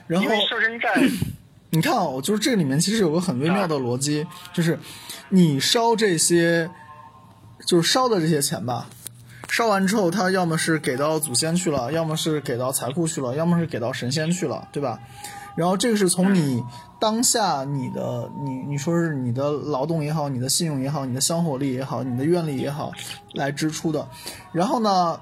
[0.08, 0.92] 然后因为寿身债，
[1.74, 4.78] 你看啊，就是这里面其实有个很微妙的逻辑，就是
[5.30, 6.70] 你烧这些，
[7.66, 8.86] 就是烧的这些钱吧，
[9.48, 15.00] 烧完之后，它要么是给到祖先去了，要么是给到财库去了，要么是给到神仙去了，对吧？
[15.56, 16.62] 然后这个是从你
[17.00, 22.92] 当下你的你你说是你的劳动也好，你的信用也好，你的香火力也好，你的愿力也好
[23.32, 24.08] 来支出的。
[24.52, 25.18] 然后呢，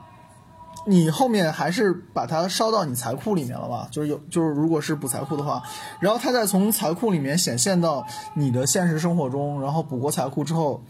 [0.87, 3.89] 你后面还是把它烧到你财库里面了吧？
[3.91, 5.62] 就是有就是如果是补财库的话，
[6.01, 10.83] 然后它再从财库里面显现到你的现实生活中，然后补过财库之后，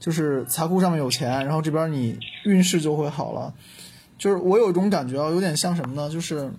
[0.00, 3.52] 就是财库上面有钱，然后这边你运势就会好了。
[4.18, 6.10] 就是我有一种感觉啊，有点像什么呢？
[6.10, 6.50] 就是。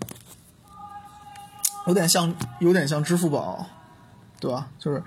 [1.85, 3.65] 有点像，有点像支付宝，
[4.41, 4.67] 对吧？
[4.77, 5.01] 就是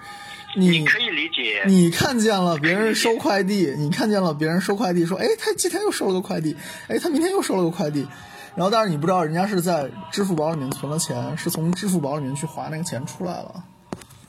[0.56, 6.56] 你你可以理解，你看见了别人收快递，你看见了别人收快递，说，哎，他今天又收了个快递，
[6.88, 8.06] 哎，他明天又收了个快递，
[8.56, 13.62] 然后但是你不知道人家是在支付宝里面存了钱，是从支付宝里面去划那个钱出来了，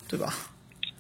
[0.08, 0.34] 对吧？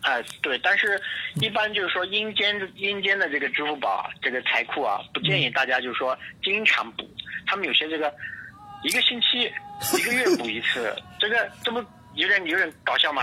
[0.01, 0.99] 哎，对，但是
[1.36, 7.07] 一般就是说阴间阴间的这个支付宝这个财库啊，不建议大家就是说经常补，
[7.45, 8.11] 他们有些这个
[8.84, 9.43] 一个星期、
[9.95, 11.78] 一个月补一次，这个这不
[12.15, 13.22] 有点有点搞笑吗？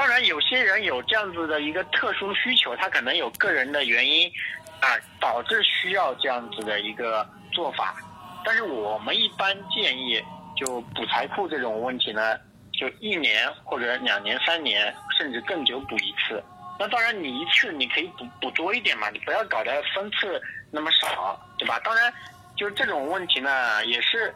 [0.00, 4.32] 当然，有些人有这样子的一个特殊需求，他可能有个人的原因
[4.80, 7.94] 啊，导致需要这样子的一个做法。
[8.42, 10.18] 但是我们一般建议，
[10.56, 12.34] 就补财库这种问题呢，
[12.72, 16.42] 就一年或者两年、三年，甚至更久补一次。
[16.78, 20.40] 那当然，你一次你可以补补多一点嘛，你不要搞得分次
[20.70, 21.78] 那么少，对吧？
[21.84, 22.10] 当然，
[22.56, 24.34] 就是这种问题呢，也是，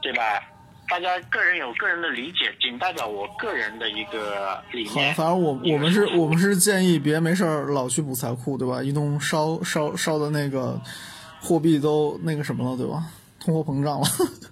[0.00, 0.42] 对吧？
[0.90, 5.14] 大家个人有个人的理解，仅代表我个人的一个理好，念。
[5.14, 8.82] 反正我我们是我们是建议别没事儿老去补财库，对吧？
[8.82, 10.80] 一动烧烧烧的那个
[11.40, 13.04] 货币都那个什么了，对吧？
[13.38, 14.06] 通货膨胀了。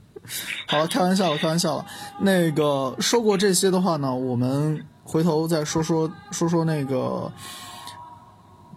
[0.69, 1.87] 好了，开玩笑了，开玩笑了。
[2.21, 7.33] 那个说过这些的话呢，我们回头再说说说说那个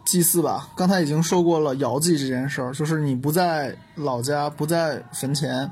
[0.06, 0.70] 祭祀吧。
[0.76, 5.70] 刚才已经说过了遥祭这件事儿，就是你不在老家，不在坟前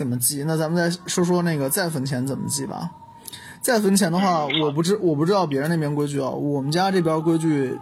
[0.00, 0.44] 怎么祭？
[0.46, 2.90] 那咱们再说说那个在坟前怎么祭吧。
[3.60, 7.78] 在坟前的话，我不知我不知道别人那边规矩啊，我们家这边规矩。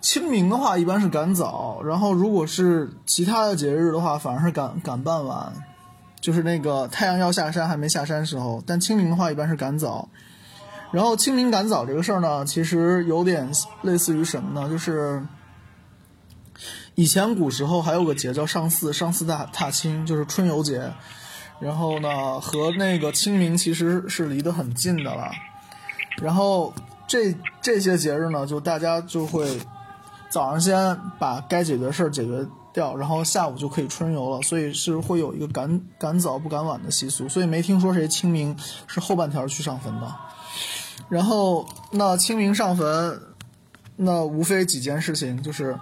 [0.00, 5.52] 清明的话一般是赶早，然后如果是其他的节日的话，反而是赶赶傍晚，
[6.20, 8.60] 就是那个太阳要下山还没下山时候。
[8.66, 10.08] 但清明的话一般是赶早，
[10.90, 13.48] 然后清明赶早这个事儿呢，其实有点
[13.82, 14.68] 类似于什么呢？
[14.68, 15.24] 就是
[16.98, 20.92] 以前古时候还有个节叫上巳，上巳大踏青，就是春游节。
[21.60, 25.30] 然后呢，和那个清明其实是离得很近的了。
[26.20, 26.74] 然后
[27.06, 27.32] 这
[27.62, 29.48] 这些节日呢，就大家就会
[30.28, 34.42] 早上先把该解决的事儿解决掉，然后下午就可以春游了。
[34.42, 37.28] 所以是会有一个赶赶早不赶晚的习俗。
[37.28, 38.56] 所以没听说谁清明
[38.88, 40.12] 是后半条去上坟的。
[41.08, 43.22] 然后那清明上坟，
[43.94, 45.78] 那无非几件事情，就是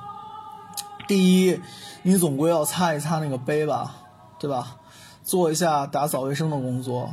[1.06, 1.60] 第一，
[2.02, 3.96] 你总归要擦一擦那个杯吧，
[4.38, 4.76] 对吧？
[5.22, 7.12] 做一下打扫卫生的工作。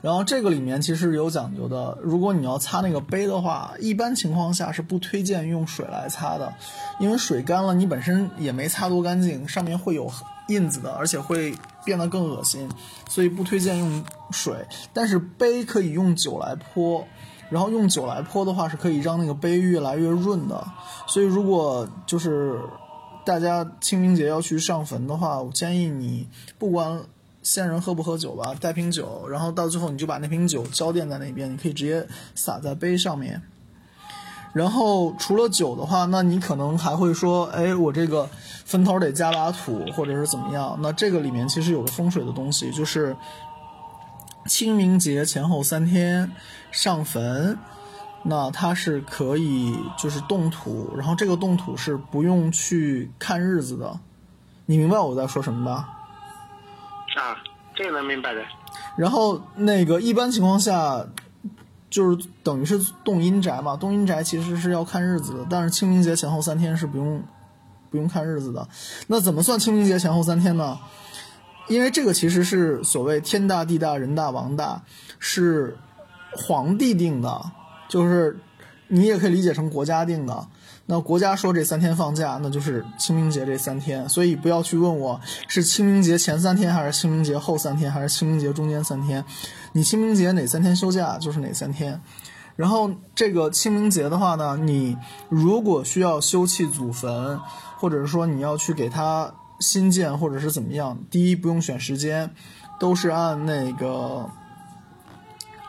[0.00, 6.52] 然后这个里面其实有讲究的，如果你要擦那个杯的话，一般情况下是不推荐用水来擦的，
[6.98, 10.10] 因为水干了，你本身也没擦多干净，上面会有
[10.48, 12.68] 印子的，而且会变得更恶心，
[13.08, 14.66] 所以不推荐用水。
[14.92, 17.06] 但是杯可以用酒来泼，
[17.48, 20.64] 然后用酒来泼的话是可以让那个杯越来越润的。
[21.06, 22.58] 所以如果就是
[23.24, 27.02] 大家清明节要去上坟的话，我建议你不管。
[27.44, 32.06] 先人喝不喝酒吧，带瓶酒，然后到最后你就把那瓶酒浇垫在那边，你可以直接
[32.36, 33.42] 洒在杯上面。
[34.52, 38.30] 然后除了酒的话，那你可能还会说，哎，我这个
[38.64, 40.78] 坟头得加把土，或者是怎么样？
[40.80, 43.16] 那这个里面其实有个风水的东西，就是
[44.46, 46.30] 清明节前后三天
[46.70, 47.58] 上坟，
[48.24, 53.98] 那它是可以就是动土，然后这个动土是不用去看日子的。
[54.66, 55.88] 你明白我在说什么吧？
[57.16, 57.36] 啊，
[57.74, 58.42] 这个能明白的。
[58.96, 61.04] 然后那个一般情况下，
[61.90, 67.22] 就是等于是动阴宅嘛，动阴宅其实是要看日子的，但是清明节前后三天是不用
[67.90, 68.68] 不用看日子的。
[69.08, 70.78] 那怎么算清明节前后三天呢？
[71.68, 74.82] 因为这个其实是所谓天大地大人大王大，
[75.18, 75.76] 是
[76.32, 77.50] 皇帝定的，
[77.92, 78.38] 就是
[78.88, 80.46] 你也可以理解成国家定的。
[80.86, 89.22] 那国家说这三天放假，那就是清明节这三天，所以不要去问我是清明节前三天，还是清明节后三天，还是清明节中间三天。
[89.74, 92.00] 你清明节哪三天休假就是哪三天。
[92.56, 94.96] 然后这个清明节的话呢，你
[95.28, 97.38] 如果需要修葺祖坟，
[97.76, 102.30] 或者是说你要去给他新建，或者是怎么样，第一不用选时间，
[102.80, 104.30] 都是按那个。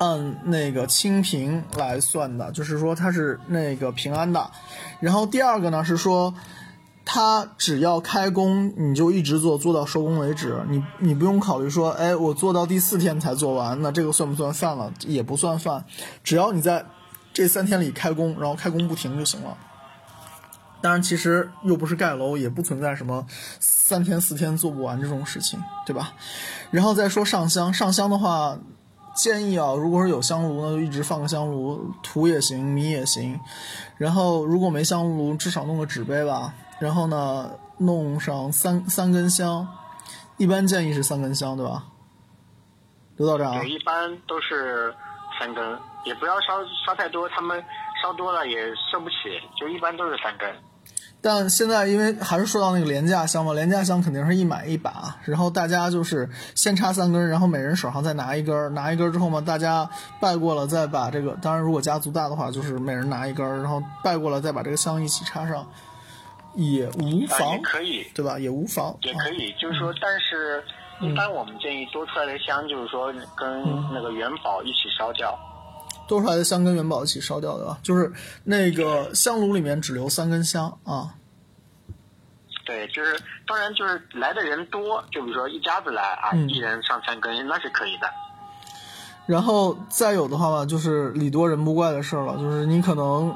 [0.04, 4.52] 按那个清平来算的，就是说它是那个平安的。
[5.00, 6.34] 然后第二个呢是说，
[7.06, 10.62] 它只要开工，你就一直做，做到收工为止。
[10.70, 14.92] 你你不用考虑说，哎，我做到第四天才做完，那这个算不算犯了？
[15.08, 15.86] 也不算犯，
[16.22, 16.86] 只要你在
[17.32, 19.58] 这三天里开工，然后开工不停就行了。
[20.82, 23.26] 当然，其实又不是盖楼，也不存在什么
[23.60, 26.14] 三天四天做不完这种事情，对吧？
[26.72, 28.58] 然后再说上香，上香的话。
[29.14, 33.40] 建议啊，如果是有香炉呢，就一直放个香炉，土也行，米也行。
[33.98, 36.54] 然后如果没香炉，至少弄个纸杯吧。
[36.80, 39.68] 然后呢，弄上三三根香，
[40.38, 41.86] 一般建议是三根香，对吧？
[43.18, 43.54] 刘道长。
[43.60, 44.94] 对，一般都是
[45.40, 47.64] 三根，也不要烧烧太多，他们
[48.02, 48.58] 烧多了也
[48.92, 49.16] 受不起，
[49.56, 50.50] 就一般都是三根。
[51.24, 65.66] 但现在因为还是说到那个廉价香嘛，廉价香肯定是一买一把，然后大家就是先插三根，然后每人手上再拿一根，拿一根之后嘛，大家拜过了再把这个，当然如果家族大的话，就是每人拿一根，然后拜过了再把这个香一起插上，
[66.56, 68.38] 也无妨，可以，对吧？
[68.38, 70.62] 也无妨，也可以，就是说，但是
[71.00, 73.64] 一般我们建议多出来的香，就是说跟
[73.94, 75.40] 那个元宝一起烧掉。
[76.14, 81.16] 多出来的香跟元宝一起烧掉的吧，就是那个香炉里面只留三根香啊。
[82.68, 88.08] 对，就是当然就是来的人多，就比如说一家子来啊，一人上三根那是可以的。
[89.26, 93.36] 然后再有的话吧，就是礼多人不怪的事了，就是你可能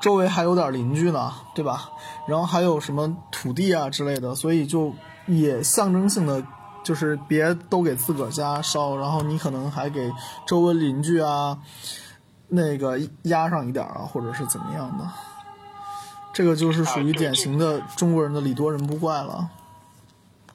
[0.00, 1.90] 周围还有点邻居呢，对吧？
[2.26, 4.94] 然后还有什么土地啊之类的，所以就
[5.26, 6.42] 也象征性的。
[6.84, 10.12] 就是别都给自个儿家烧，然后你可能还给
[10.46, 11.56] 周围邻居啊。
[12.54, 15.04] 那个压上一点啊，或者是怎么样的，
[16.32, 19.48] 这个就是属于典型的中国人的礼多人不怪了。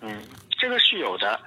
[0.01, 0.21] 嗯，
[0.59, 1.39] 这个是有的，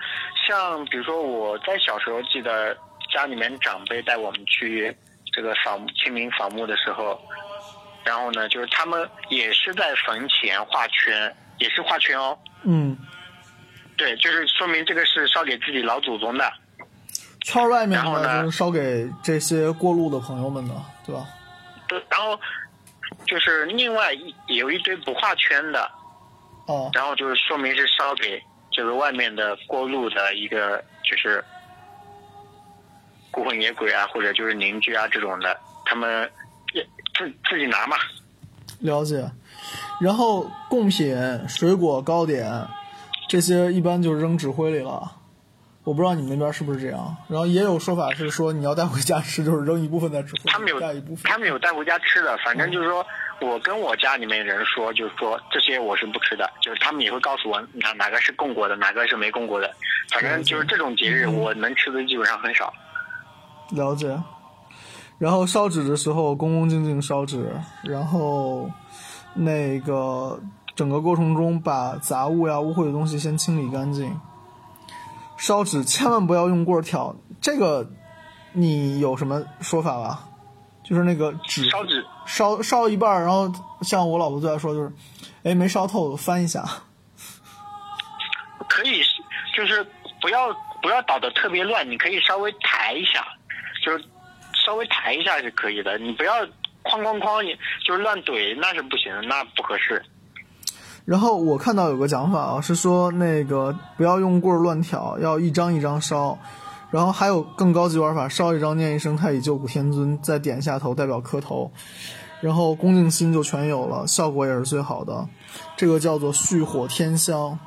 [0.47, 2.77] 像比如说我在小时候记得
[3.13, 4.95] 家里面长辈带我们去
[5.33, 7.19] 这个扫清明扫墓的时候，
[8.05, 12.39] 然后呢，就是他们也是在坟前画圈，也是画圈哦。
[12.65, 12.97] 嗯。
[13.95, 16.53] 对，就是说明这个是烧给自己老祖宗的。
[17.43, 20.75] 圈外面呢，就是烧给这些过路的朋友们的，
[21.05, 21.27] 对吧？
[21.89, 22.39] 对，然后
[23.27, 25.91] 就是另外一有一堆不画圈的，
[26.67, 31.45] 哦，然后就是说明是烧给就是外面的过路的一个就是
[33.31, 36.31] 孤魂野鬼啊，或者就是邻居啊这种的，他们
[37.19, 37.97] 自自己拿嘛。
[38.79, 39.31] 了解。
[40.01, 41.17] 然后贡品、
[41.49, 42.67] 水果、糕点
[43.29, 45.13] 这些一般就扔纸灰里了。
[45.85, 51.25] 我不知道你们那边是不是这样，然后也有说法是说你要带回家吃，就是扔一部分在吃他们有带一部分。
[51.25, 53.05] 他们有带回家吃的，反正就是说
[53.41, 59.69] 我跟我家里面人说，就是说这些我是不吃的，就是他们也会告诉我哪哪个是供过的，哪个是没供过的。
[60.13, 62.73] 反正就是这种节日，我能吃的基本上很少。
[63.71, 64.17] 了解。
[65.19, 67.51] 然后烧纸的时候恭恭敬敬烧纸，
[67.83, 68.71] 然后
[69.35, 70.41] 那个
[70.77, 74.17] 整个过程中把杂物呀、污秽的东西先清理干净。
[75.43, 77.85] 烧纸千万不要用棍儿挑，这个
[78.53, 80.29] 你有什么说法吧？
[80.85, 84.93] 就是那个纸烧纸烧烧一半，然后像我老婆最爱说就是，
[85.43, 86.65] 哎，没烧透，翻一下。
[88.69, 89.03] 可以，
[89.53, 89.85] 就是
[90.21, 93.27] 不要不要捣得特别乱，你可以稍微抬一下，
[93.85, 94.05] 就是
[94.65, 96.47] 稍微抬一下是可以的，你不要
[96.85, 97.43] 哐哐哐，
[97.85, 100.01] 就是乱怼，那是不行，那不合适。
[101.05, 106.39] 然后我看到有个讲法啊，是说那个不要用棍儿乱挑，要一张一张烧。
[106.91, 111.73] 然后还有更高级玩法，烧一张念一声太乙救苦天尊，再点一下头代表磕头，
[112.43, 115.27] 然后恭敬心就全有了，效果也是最好的。
[115.75, 117.59] 这个叫做续火天香，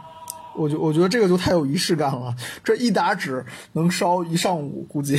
[0.53, 2.35] 我觉我觉得这个就太有仪式感了。
[2.63, 5.17] 这一打纸能烧一上午，估计。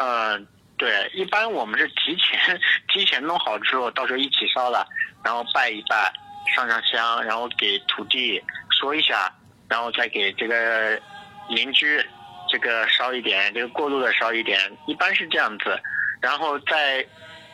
[0.00, 0.46] 嗯，
[0.78, 2.58] 对，一般我们是提前
[2.94, 4.86] 提前弄好之后，到时候一起烧了，
[5.22, 6.10] 然后拜一拜。
[6.54, 9.32] 上上香，然后给土地说一下，
[9.68, 11.00] 然后再给这个
[11.48, 12.04] 邻居
[12.48, 15.80] 这个烧一点，这个过路的烧一点，一般是这样子。
[16.20, 17.06] 然后在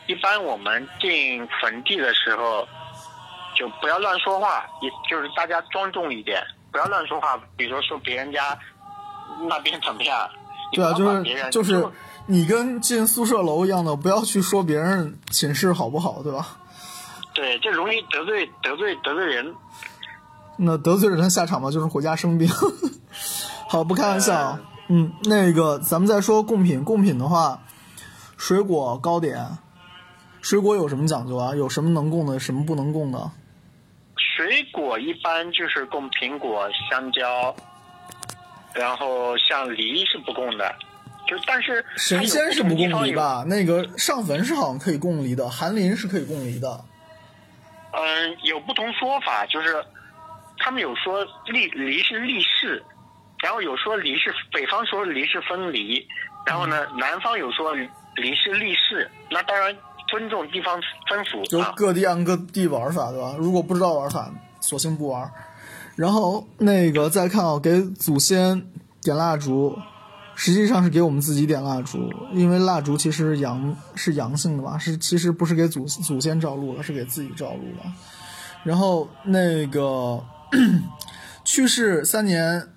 [0.07, 2.67] 一般我们进坟地的时候，
[3.55, 7.37] 就不要乱说话，也就是大家庄重一点，不要乱说话。
[7.55, 8.57] 比如说说别人家
[9.47, 10.29] 那边怎么样，
[10.73, 11.85] 对啊，就是就是
[12.27, 16.57] 你跟进宿舍楼一样的，不要去说别人寝室好不好，对吧？
[17.33, 19.55] 对，就容易得罪得罪得罪人。
[20.57, 22.49] 那得罪人的下场嘛，就是回家生病。
[23.67, 24.59] 好，不开玩笑。
[24.89, 27.61] 嗯，那个咱们再说贡品，贡品的话，
[28.37, 29.57] 水果糕点，
[30.41, 31.55] 水果有什么讲究啊？
[31.55, 33.31] 有什么能供的，什么不能供的？
[34.35, 37.55] 水果一般就是供苹果、香蕉，
[38.73, 40.75] 然后像梨是不供的，
[41.27, 43.45] 就但是神仙是不供梨吧？
[43.47, 46.83] 那个上坟是好像可以供梨的，寒林是可以供梨的。
[47.93, 49.83] 嗯，有不同说法，就是
[50.57, 52.83] 他们有说立离是立誓。
[53.43, 56.07] 然后有说离是北方说离是分离，
[56.45, 59.75] 然后呢南方有说离是立誓，那当然
[60.07, 60.79] 尊重地方
[61.09, 63.33] 风俗，就各地按各地玩法，对吧？
[63.39, 64.29] 如果不知道玩法，
[64.59, 65.27] 索性不玩。
[65.95, 68.63] 然后那个再看啊，给祖先
[69.01, 69.75] 点蜡烛，
[70.43, 77.91] 实际上是给我们自己点蜡烛，因为蜡烛其实阳是阳性的嘛，是其实不是给祖祖先照路的，是给自己照路的。
[78.63, 80.23] 然后那个
[81.45, 82.67] 去世三年。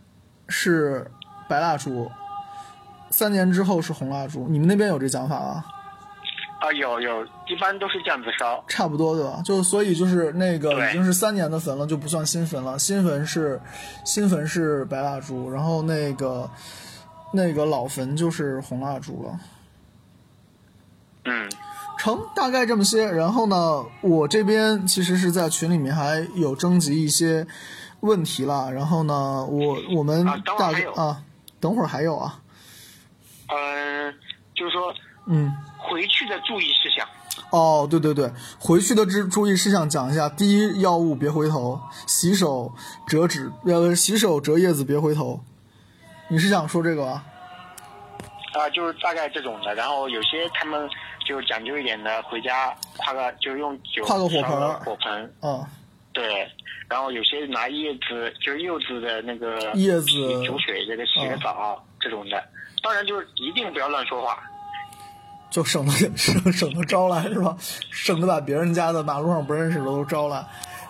[0.46, 1.10] 是
[1.48, 2.10] 白蜡烛，
[3.08, 4.46] 三年之后是红蜡烛。
[4.46, 5.64] 你们那边有这讲法吗？
[6.60, 8.62] 啊，有有，一般都是这样子烧。
[8.68, 9.40] 差不多对吧？
[9.42, 12.78] 就所以就是那个已经是三年的坟了，就不算新坟了。
[12.78, 13.58] 新坟是
[14.04, 16.48] 新坟是白蜡烛，然后那个
[17.34, 19.40] 那个老坟就是红蜡烛了。
[21.24, 21.50] 嗯，
[21.98, 23.10] 成，大概这么些。
[23.10, 27.46] 然后呢，我这边其实是在群里面还有征集一些。
[28.00, 30.26] 问题了，然后呢，我我们
[30.58, 31.22] 大概啊，
[31.58, 32.38] 等会儿还有啊，
[33.46, 34.12] 嗯，
[34.54, 34.92] 就是说，
[35.24, 37.08] 嗯，回去的注意事项。
[37.48, 42.74] 哦，对对对，回去的注注意事项讲一下：第一，药物别回头，洗手
[43.06, 45.40] 折纸，呃，洗手折叶子别回头。
[46.28, 47.24] 你是想说这个啊？
[48.54, 49.74] 啊，就是大概这种的。
[49.74, 50.88] 然后有些他们
[51.26, 55.66] 就讲究一点的，回家挎个就用酒挎个火盆，火盆，嗯，
[56.12, 56.48] 对。
[56.88, 60.08] 然后有些拿叶子，就是柚子的那个叶子
[60.44, 62.42] 煮水，这个洗个澡这种的。
[62.82, 64.38] 当然就是一定不要乱说话，
[65.50, 67.56] 就省得省 省得招来是吧？
[67.90, 70.44] 省得把别人家的马路上不认识的都招来。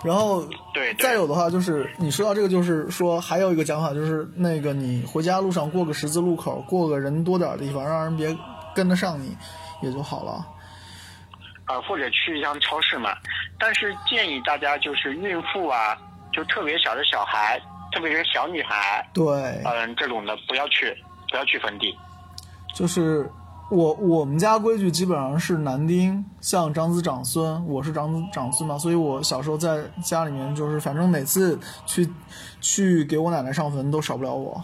[0.04, 0.44] 然后
[0.74, 8.36] 对，再有的话就是你说到这个，就是说还有一个讲法，就是那个你回家路上过个十字路口，过个人多点的地方，让人别
[8.74, 9.34] 跟得上你，
[9.82, 10.46] 也就好了。
[11.64, 13.16] 啊，或者去一趟超市嘛，
[13.58, 15.96] 但是建议大家就是孕妇啊，
[16.30, 17.58] 就特别小的小孩，
[17.90, 19.24] 特别是小女孩，对，
[19.64, 20.94] 嗯，这种的不要去，
[21.30, 21.96] 不要去坟地。
[22.74, 23.26] 就是
[23.70, 32.08] 我我们家规矩基本上是男丁像长子长孙，我是长子长孙嘛，所以我小时候在家里面就是反正每次去
[32.60, 34.62] 去给我奶奶上坟都少不了我，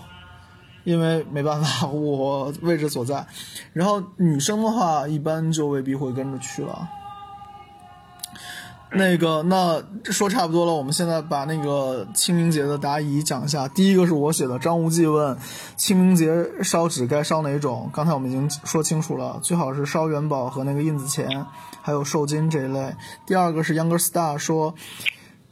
[0.84, 3.26] 因为没办法，我位置所在。
[3.72, 6.88] 然后女生的话，一般就未必会跟着去了。
[8.92, 9.80] 那个，那
[10.10, 13.68] 说差不多了，我们现在把那个清明节的答疑讲一下。
[13.68, 15.36] 第一个是我写的，张无忌问
[15.76, 17.88] 清明节烧纸该烧哪种？
[17.92, 21.46] 刚才我们已经说清楚了，最好是烧元宝和那个印子钱，
[21.80, 22.94] 还有寿金这一类。
[23.24, 24.74] 第二个是 Younger Star 说，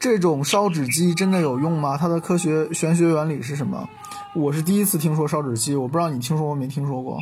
[0.00, 1.96] 这种烧纸机真的有用吗？
[1.96, 3.88] 它的科学玄学原理是什么？
[4.34, 7.18] 我是第一次听说烧纸机，我不知道你听说过没听说过。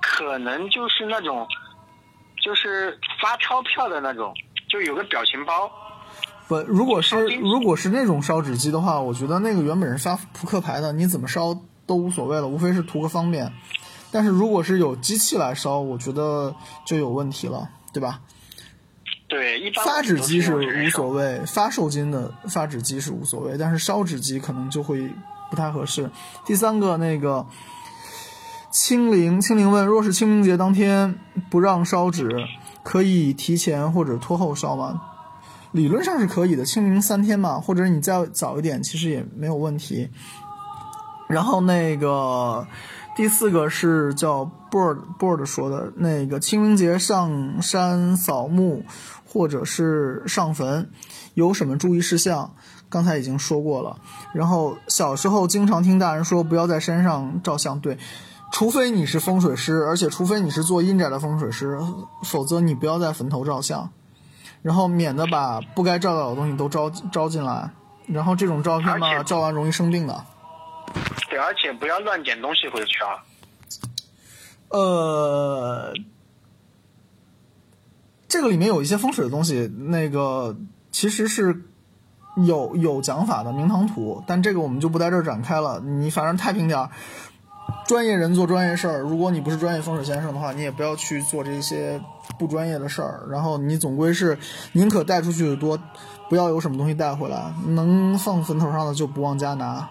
[0.00, 1.46] 可能就是那种，
[2.42, 4.34] 就是发钞票的那种，
[4.72, 5.70] 就有个表情包。
[6.48, 11.54] 不，如果是如果是那种烧纸机的话，我觉得那个原本是发扑克牌的，你怎么烧
[11.84, 13.52] 都无所谓了，无非是图个方便。
[14.10, 16.54] 但是如果是有机器来烧，我觉得
[16.86, 18.20] 就有问题了，对吧？
[19.28, 25.10] 对，一般发纸机是无所谓，发售金的发纸机是无所谓，但是烧纸机可能就会
[25.50, 26.10] 不太合适。
[26.46, 27.46] 第三个那个。
[28.70, 31.20] 清零，清零问：若是清明节当天
[31.50, 32.26] 不让烧纸，
[32.82, 35.00] 可以提前或者拖后烧吗？
[35.72, 40.10] 理论上是可以的，清明三天嘛，或者你再早一点，其实也没有问题。
[41.28, 42.66] 然后那个
[43.16, 48.84] 第四个是叫 bird bird 说的，那个清明节上山扫墓
[49.26, 50.90] 或者是上坟，
[51.32, 52.52] 有什么注意事项？
[52.90, 53.96] 刚才已经说过了。
[54.34, 57.96] 然后小时候经常听大人说，不要在山上照相，对。
[58.52, 61.80] 除非你是风水师，而且除非你是做阴宅的风水师，
[62.22, 63.90] 否则你不要在坟头照相，
[64.60, 67.70] 然后免得把不该照到的东西都招招进来，
[68.06, 70.24] 然后这种照片嘛，照完容易生病的。
[71.30, 73.24] 对，而且不要乱捡东西回去啊。
[74.68, 75.94] 呃，
[78.28, 80.54] 这个里面有一些风水的东西，那个
[80.92, 81.64] 其实是
[82.36, 85.80] 有有讲法的，明堂图，但这个我们就不在这儿展开了。
[85.80, 86.90] 你反正太平点儿。
[87.92, 89.00] 专业人做专业事儿。
[89.00, 92.00] 如果你不是专业风水先生的话，你也不要去做这些
[92.38, 93.26] 不专业的事儿。
[93.28, 94.38] 然后你总归是
[94.72, 95.78] 宁可带出去的多，
[96.30, 97.52] 不要有什么东西带回来。
[97.66, 99.90] 能放坟头上的就不往家拿，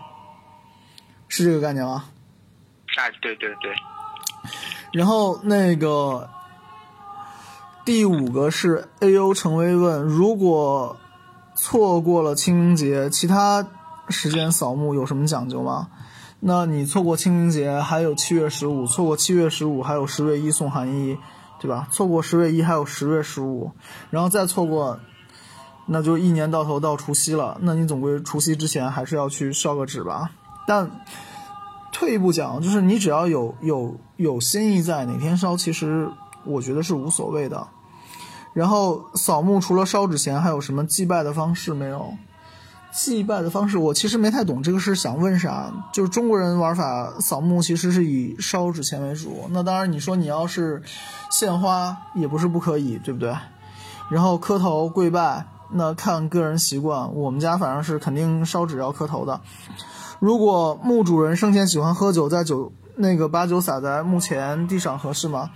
[1.28, 2.06] 是这个概念吗？
[2.97, 3.72] 啊，对对对。
[4.93, 6.28] 然后那个
[7.86, 10.97] 第五个是 A O 成威问：如果
[11.54, 13.68] 错过了清明节，其他
[14.10, 15.88] 时间扫墓有什么讲究吗？
[16.44, 21.16] 那你错过清明节，还有七月十五；错过七月十五，还有十月一送寒衣，
[21.60, 21.88] 对吧？
[21.92, 23.70] 错过十月一，还有十月十五，
[24.10, 25.00] 然后再错过，
[25.86, 27.60] 那就一年到头到除夕了。
[27.62, 30.32] 那你总归除夕之前还是要去烧个纸吧。
[30.66, 30.89] 但
[31.94, 36.10] 退一步讲，就是你只要有有有心意在，哪天烧，其实
[36.44, 37.68] 我觉得是无所谓的。
[38.54, 42.16] 然后扫墓除了烧纸钱，还有什么祭拜的方式没有？
[42.92, 45.72] 祭拜的方式我其实没太懂，这个是想问啥？
[45.94, 49.48] 就是中国人玩法扫墓其实是以烧纸钱为主。
[49.50, 50.82] 那当然你说你要是
[51.30, 53.34] 献花也不是不可以，对不对？
[54.10, 57.16] 然后磕头跪拜，那看个人习惯。
[57.16, 59.39] 我们家反正是肯定烧纸要磕头的。
[60.20, 65.50] 如果墓主人生前喜欢喝酒，在酒那个把酒洒在墓前地上合适吗？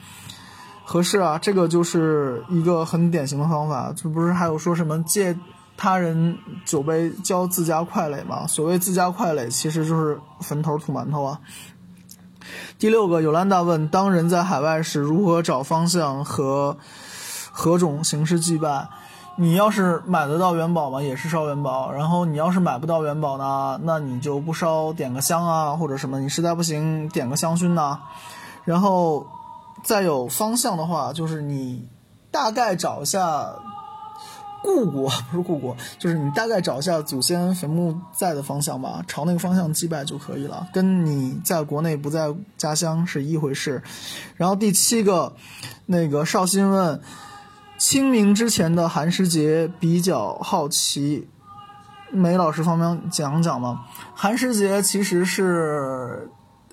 [0.85, 3.91] 合适啊，这个就是一个很典型的方法。
[3.95, 5.37] 这不是还有说什么借
[5.77, 8.47] 他人酒杯浇自家快垒嘛？
[8.47, 11.39] 所谓自家快垒，其实就是坟头土馒头啊。
[12.77, 16.77] 第六个，尤兰达问：当人在海外时，如何找方向和
[17.51, 18.87] 何种形式祭拜？
[19.37, 26.19] 你要是买得到元宝嘛，也是烧元宝；然后你要是买不到元宝呢，那你就不烧，点个香啊，或者什么。
[26.21, 27.99] 你实在不行，点个香薰呐。
[28.63, 29.27] 然后
[29.83, 31.89] 再有方向的话，就是你
[32.31, 33.49] 大概找一下
[34.65, 43.83] 故国，不是故国，就是你大概找一下祖先坟墓在的方向吧，朝那个方向祭拜就可以了，跟你在国内不在家乡是一回事。
[44.35, 45.35] 然后第七个，
[45.85, 46.99] 那个绍兴问。
[47.77, 51.27] 清明之前的寒食节比较好奇，
[52.09, 53.83] 梅老师方便讲讲吗？
[54.15, 56.29] 寒食节其实是，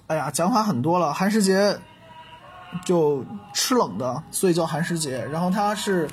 [0.06, 1.12] 哎呀，讲法很多了。
[1.12, 1.76] 寒食节
[2.84, 5.18] 就吃冷的，所以叫寒食节。
[5.26, 6.08] 然后它是，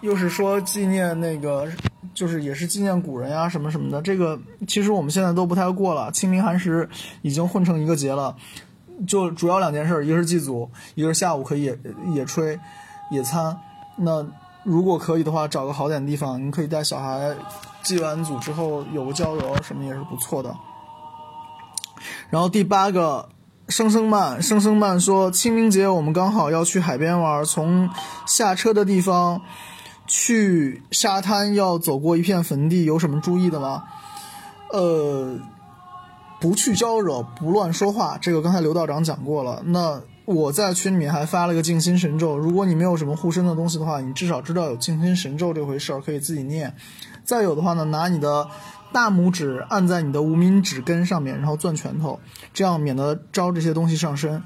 [0.00, 1.66] 又是说纪念那个，
[2.14, 4.00] 就是也是纪念古人呀什么什么的。
[4.02, 6.88] 这个其实我们现在都不太过了，清明寒食
[7.22, 8.36] 已经混成一个节了。
[9.06, 11.78] 就主要两件事，一个是祭祖，一个是下午可以野
[12.14, 12.58] 野炊、
[13.10, 13.54] 野餐。
[13.96, 14.26] 那
[14.62, 17.34] 如果可以的话，找个好点的地方，你可以带小孩
[17.82, 20.56] 祭完祖之后有个郊游什么也是不错的。
[22.30, 23.28] 然后第八个，
[23.68, 27.90] 生生慢，生生慢说清明节我们刚好要去海边玩，从
[28.26, 29.42] 下车的地方
[30.06, 33.84] 去沙滩要走过一片坟地，有什么注意的吗？
[34.72, 35.38] 呃，
[36.40, 39.62] 不去招惹，不乱说话，这个刚才刘道长讲过了。
[39.66, 40.00] 那。
[40.26, 46.74] 我在群里面还发了个静心神咒，如果你没有什么护身的东西的话，你至少知道有静心神咒这回事儿，可以自己念。
[47.22, 48.48] 再有的话呢，拿你的
[48.92, 52.18] 大拇指按在你的无名指根上面，然后攥拳头，
[52.52, 54.42] 这样免得招这些东西上身。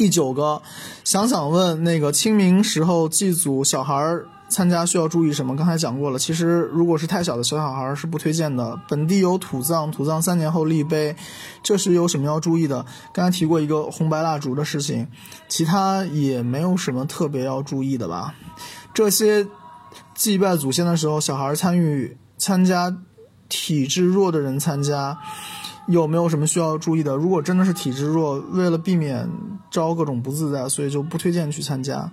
[0.00, 0.62] 第九个，
[1.04, 4.26] 想想问那个清明时候祭祖小孩儿。
[4.48, 5.54] 参加需要注意什么？
[5.54, 6.18] 刚才讲过了。
[6.18, 8.80] 其实，如果是太小的小小孩是不推荐的。
[8.88, 11.14] 本地有土葬，土葬三年后立碑，
[11.62, 12.84] 这是有什么要注意的？
[13.12, 15.06] 刚才提过一个红白蜡烛的事情，
[15.48, 18.34] 其他也没有什么特别要注意的吧？
[18.94, 19.46] 这些
[20.14, 22.96] 祭拜祖先的时候，小孩参与参加，
[23.48, 25.16] 体质弱的人参加，
[25.90, 27.16] 有没有什么需要注意的？
[27.16, 29.28] 如果真的是体质弱，为了避免
[29.70, 32.10] 招各种不自在，所以就不推荐去参加。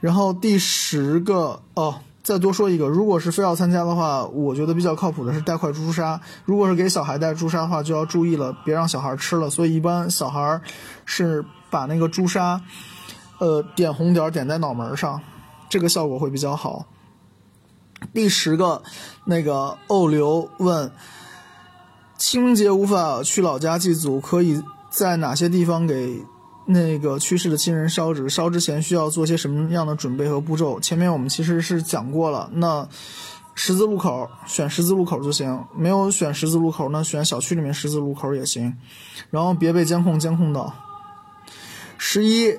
[0.00, 6.20] 然后第十个哦，再多说一个，如果是非要参加的话，我觉得比较靠谱的是带块朱砂。
[6.44, 9.50] 如果是给小孩带朱砂的话，就要注意了，别让小孩吃了。
[9.50, 10.60] 所以一般小孩
[11.04, 12.60] 是把那个朱砂，
[13.38, 15.20] 呃，点红点点在脑门上，
[15.68, 16.86] 这个效果会比较好。
[18.14, 18.82] 第十个，
[19.24, 20.92] 那个欧流问，
[22.18, 26.22] 清明节无法去老家祭祖，可以在哪些地方给？
[26.70, 30.78] 那个去世的亲人烧纸，烧之前需要做些什么样的准备和步骤？
[30.78, 32.50] 前面我们其实是讲过了。
[32.52, 32.86] 那
[33.54, 38.76] 十字路口选十字路口就行，没有选十字路口，那选小区里面十字路口也行。
[39.30, 40.74] 然后别被监控监控到。
[41.96, 42.58] 十一，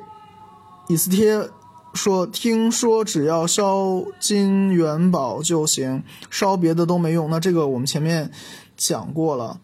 [0.87, 1.47] 以斯帖
[1.93, 7.29] 说，听说只要烧金元宝就行，烧别的都没用。
[7.29, 8.31] 那这个我们前面
[8.79, 9.59] 讲过了。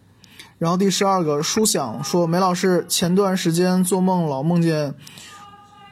[0.60, 4.94] 然后第十二个书想说，梅老师前段时间做梦老梦见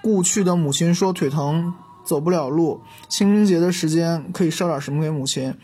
[0.02, 1.74] 故去的母亲说腿疼
[2.06, 5.58] 走不了路，清明节的时间可以烧点什么给母亲，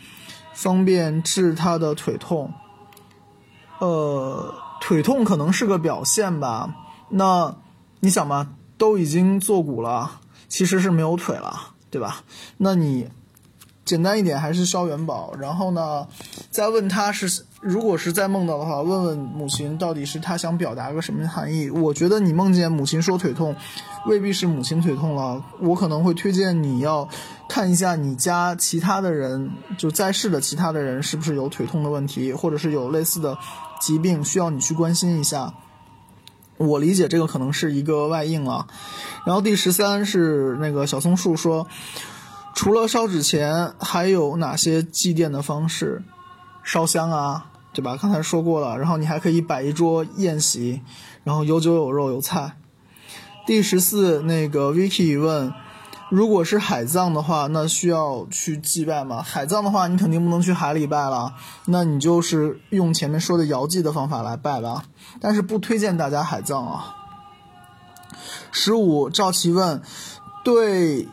[0.54, 2.52] 方便治她的腿痛。
[3.78, 6.74] 呃，腿痛可能是个表现吧。
[7.08, 7.56] 那
[8.00, 12.22] 你想嘛，都已经坐骨了，其实是没有腿了，对吧？
[12.58, 13.08] 那你
[13.84, 16.06] 简单一点还是烧元宝，然后呢，
[16.50, 21.68] 再问他是如果是在梦到的话，问问母亲到底是他想表达个什么含义。
[21.68, 23.54] 我觉得你梦见母亲说腿痛，
[24.06, 27.06] 未必是母亲腿痛了，我可能会推荐你要
[27.50, 33.36] 看一下你家其他的人，就在世的其他的人是不是有腿痛的问题，或者是有类似的
[33.78, 35.52] 疾病需要你去关心一下。
[36.56, 38.66] 我理解这个可能是一个外应啊。
[39.26, 41.66] 然后第十三是那个小松树说，
[42.54, 46.02] 除了烧纸钱，还有哪些祭奠的方式？
[46.62, 47.96] 烧香啊，对吧？
[48.00, 48.78] 刚才说过了。
[48.78, 50.82] 然后你还可以摆一桌宴席，
[51.24, 52.56] 然后有酒有肉有菜。
[53.46, 55.52] 第十四，那个 Vicky 问，
[56.10, 59.22] 如果是海葬的话，那需要去祭拜吗？
[59.22, 61.34] 海葬的话，你肯定不能去海里拜了，
[61.66, 64.84] 那你就是用前面说的遥祭的方法来拜吧。
[65.20, 66.94] 但是不推荐大家海葬啊。
[68.52, 69.80] 十五，赵琦问，
[70.44, 71.08] 对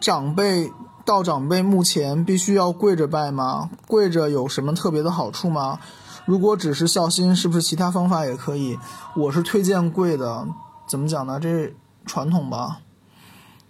[0.00, 0.72] 长辈
[1.06, 3.70] 到长辈墓前必须要跪着拜吗？
[3.86, 5.78] 跪着有什么特别的好处吗？
[6.24, 8.76] 如果只是孝心，是不是其他方法也可以？
[9.14, 10.48] 我是推荐跪的，
[10.88, 11.38] 怎么讲呢？
[11.38, 11.72] 这
[12.04, 12.80] 传统吧。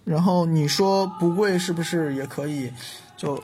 [0.05, 2.73] 然后你说不跪是不是也可以？
[3.19, 3.39] 就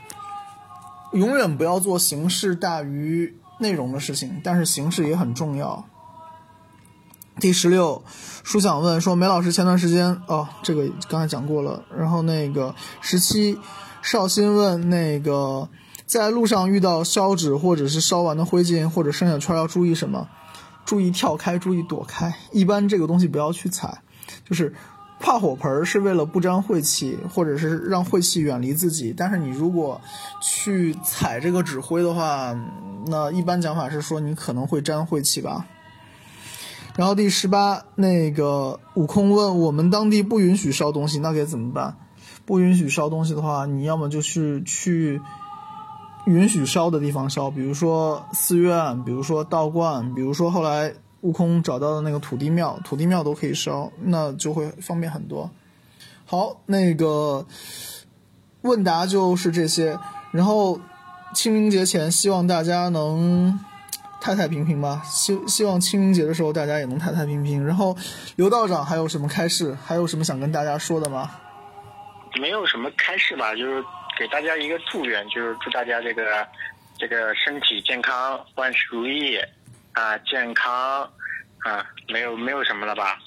[1.12, 5.84] 永远不要做形式大于内容的事情，但是形式也很重要。
[7.40, 8.04] 第十六，
[8.44, 11.82] 书想问说，梅老师前段时间哦，这个刚才讲过了。
[11.96, 13.58] 然后那个十七，
[14.02, 15.68] 绍兴问那个，
[16.06, 20.28] 在路上遇到烧纸或者是烧完的灰烬或者剩下圈要注意什么？
[20.84, 22.34] 注意跳开，注意躲开。
[22.52, 24.02] 一般这个东西不要去踩，
[24.44, 24.74] 就是
[25.18, 29.14] 怕火盆是为了不沾晦气，或者是让晦气远离自己。
[29.16, 30.00] 但是你如果
[30.42, 32.54] 去踩这个纸灰的话，
[33.06, 35.66] 那一般讲法是说你可能会沾晦气吧。
[36.94, 41.96] 然后第十八，那个悟空问我们当地不允许烧东西，那该怎么办？
[42.44, 45.20] 不允许烧东西的话，你要么就是去
[46.26, 50.92] 允许烧的地方烧，比如说寺院，比如说道观，比如说后来
[51.22, 55.50] 悟空找到的那个土地庙，土地庙都可以烧，那就会方便很多。
[56.26, 57.46] 好，那个
[58.60, 59.98] 问答就是这些。
[60.30, 60.78] 然后
[61.34, 63.58] 清明节前，希望大家能。
[64.22, 67.66] 太太平平吧，希希望清明节的时候大家也能太太平平。
[67.66, 67.96] 然后，
[68.36, 69.76] 刘道长还有什么开示？
[69.84, 71.28] 还有什么想跟大家说的吗？
[72.40, 73.84] 没有什么开示吧，就是
[74.16, 76.46] 给大家一个祝愿，就是祝大家这个
[76.96, 79.36] 这个身体健康，万事如意
[79.94, 81.02] 啊，健康
[81.58, 83.18] 啊，没有没有什么了吧？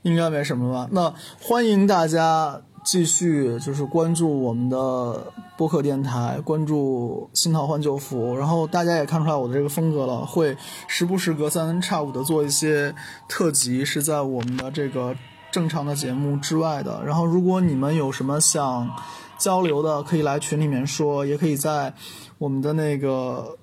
[0.00, 0.88] 应该没什么吧？
[0.90, 2.62] 那欢迎大家。
[2.84, 5.32] 继续就是关注我们的
[5.62, 10.56] 播客电台，关注新桃换旧符，然后大家也看出来我的这个风格了，会
[10.88, 12.92] 时不时隔三差五的做一些
[13.28, 15.14] 特辑，是在我们的这个
[15.52, 17.00] 正常的节目之外的。
[17.06, 18.90] 然后如果你们有什么想
[19.38, 21.94] 交流的，可以来群里面说，也可以在
[22.38, 23.56] 我们的那个，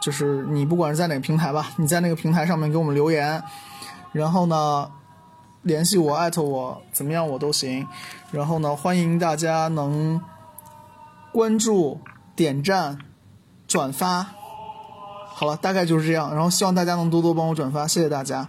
[0.00, 3.42] 就是你不管是在哪个平台吧，你在那个平台上面给我们留言，
[4.12, 4.90] 然后呢。
[5.64, 7.86] 联系我，艾特我，怎么样我都行。
[8.30, 10.20] 然后呢，欢迎大家能
[11.34, 11.98] 关注、
[12.36, 12.96] 点赞、
[13.66, 14.22] 转发。
[14.22, 16.32] 好了，大概就是这样。
[16.32, 18.48] 然后希望大家能多多帮我转发，谢谢大家。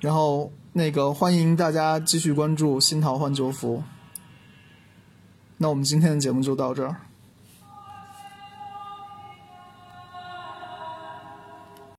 [0.00, 3.84] 然后那个欢迎大家继续关注新桃换旧符。
[5.58, 6.96] 那我们今天的节目就到这儿。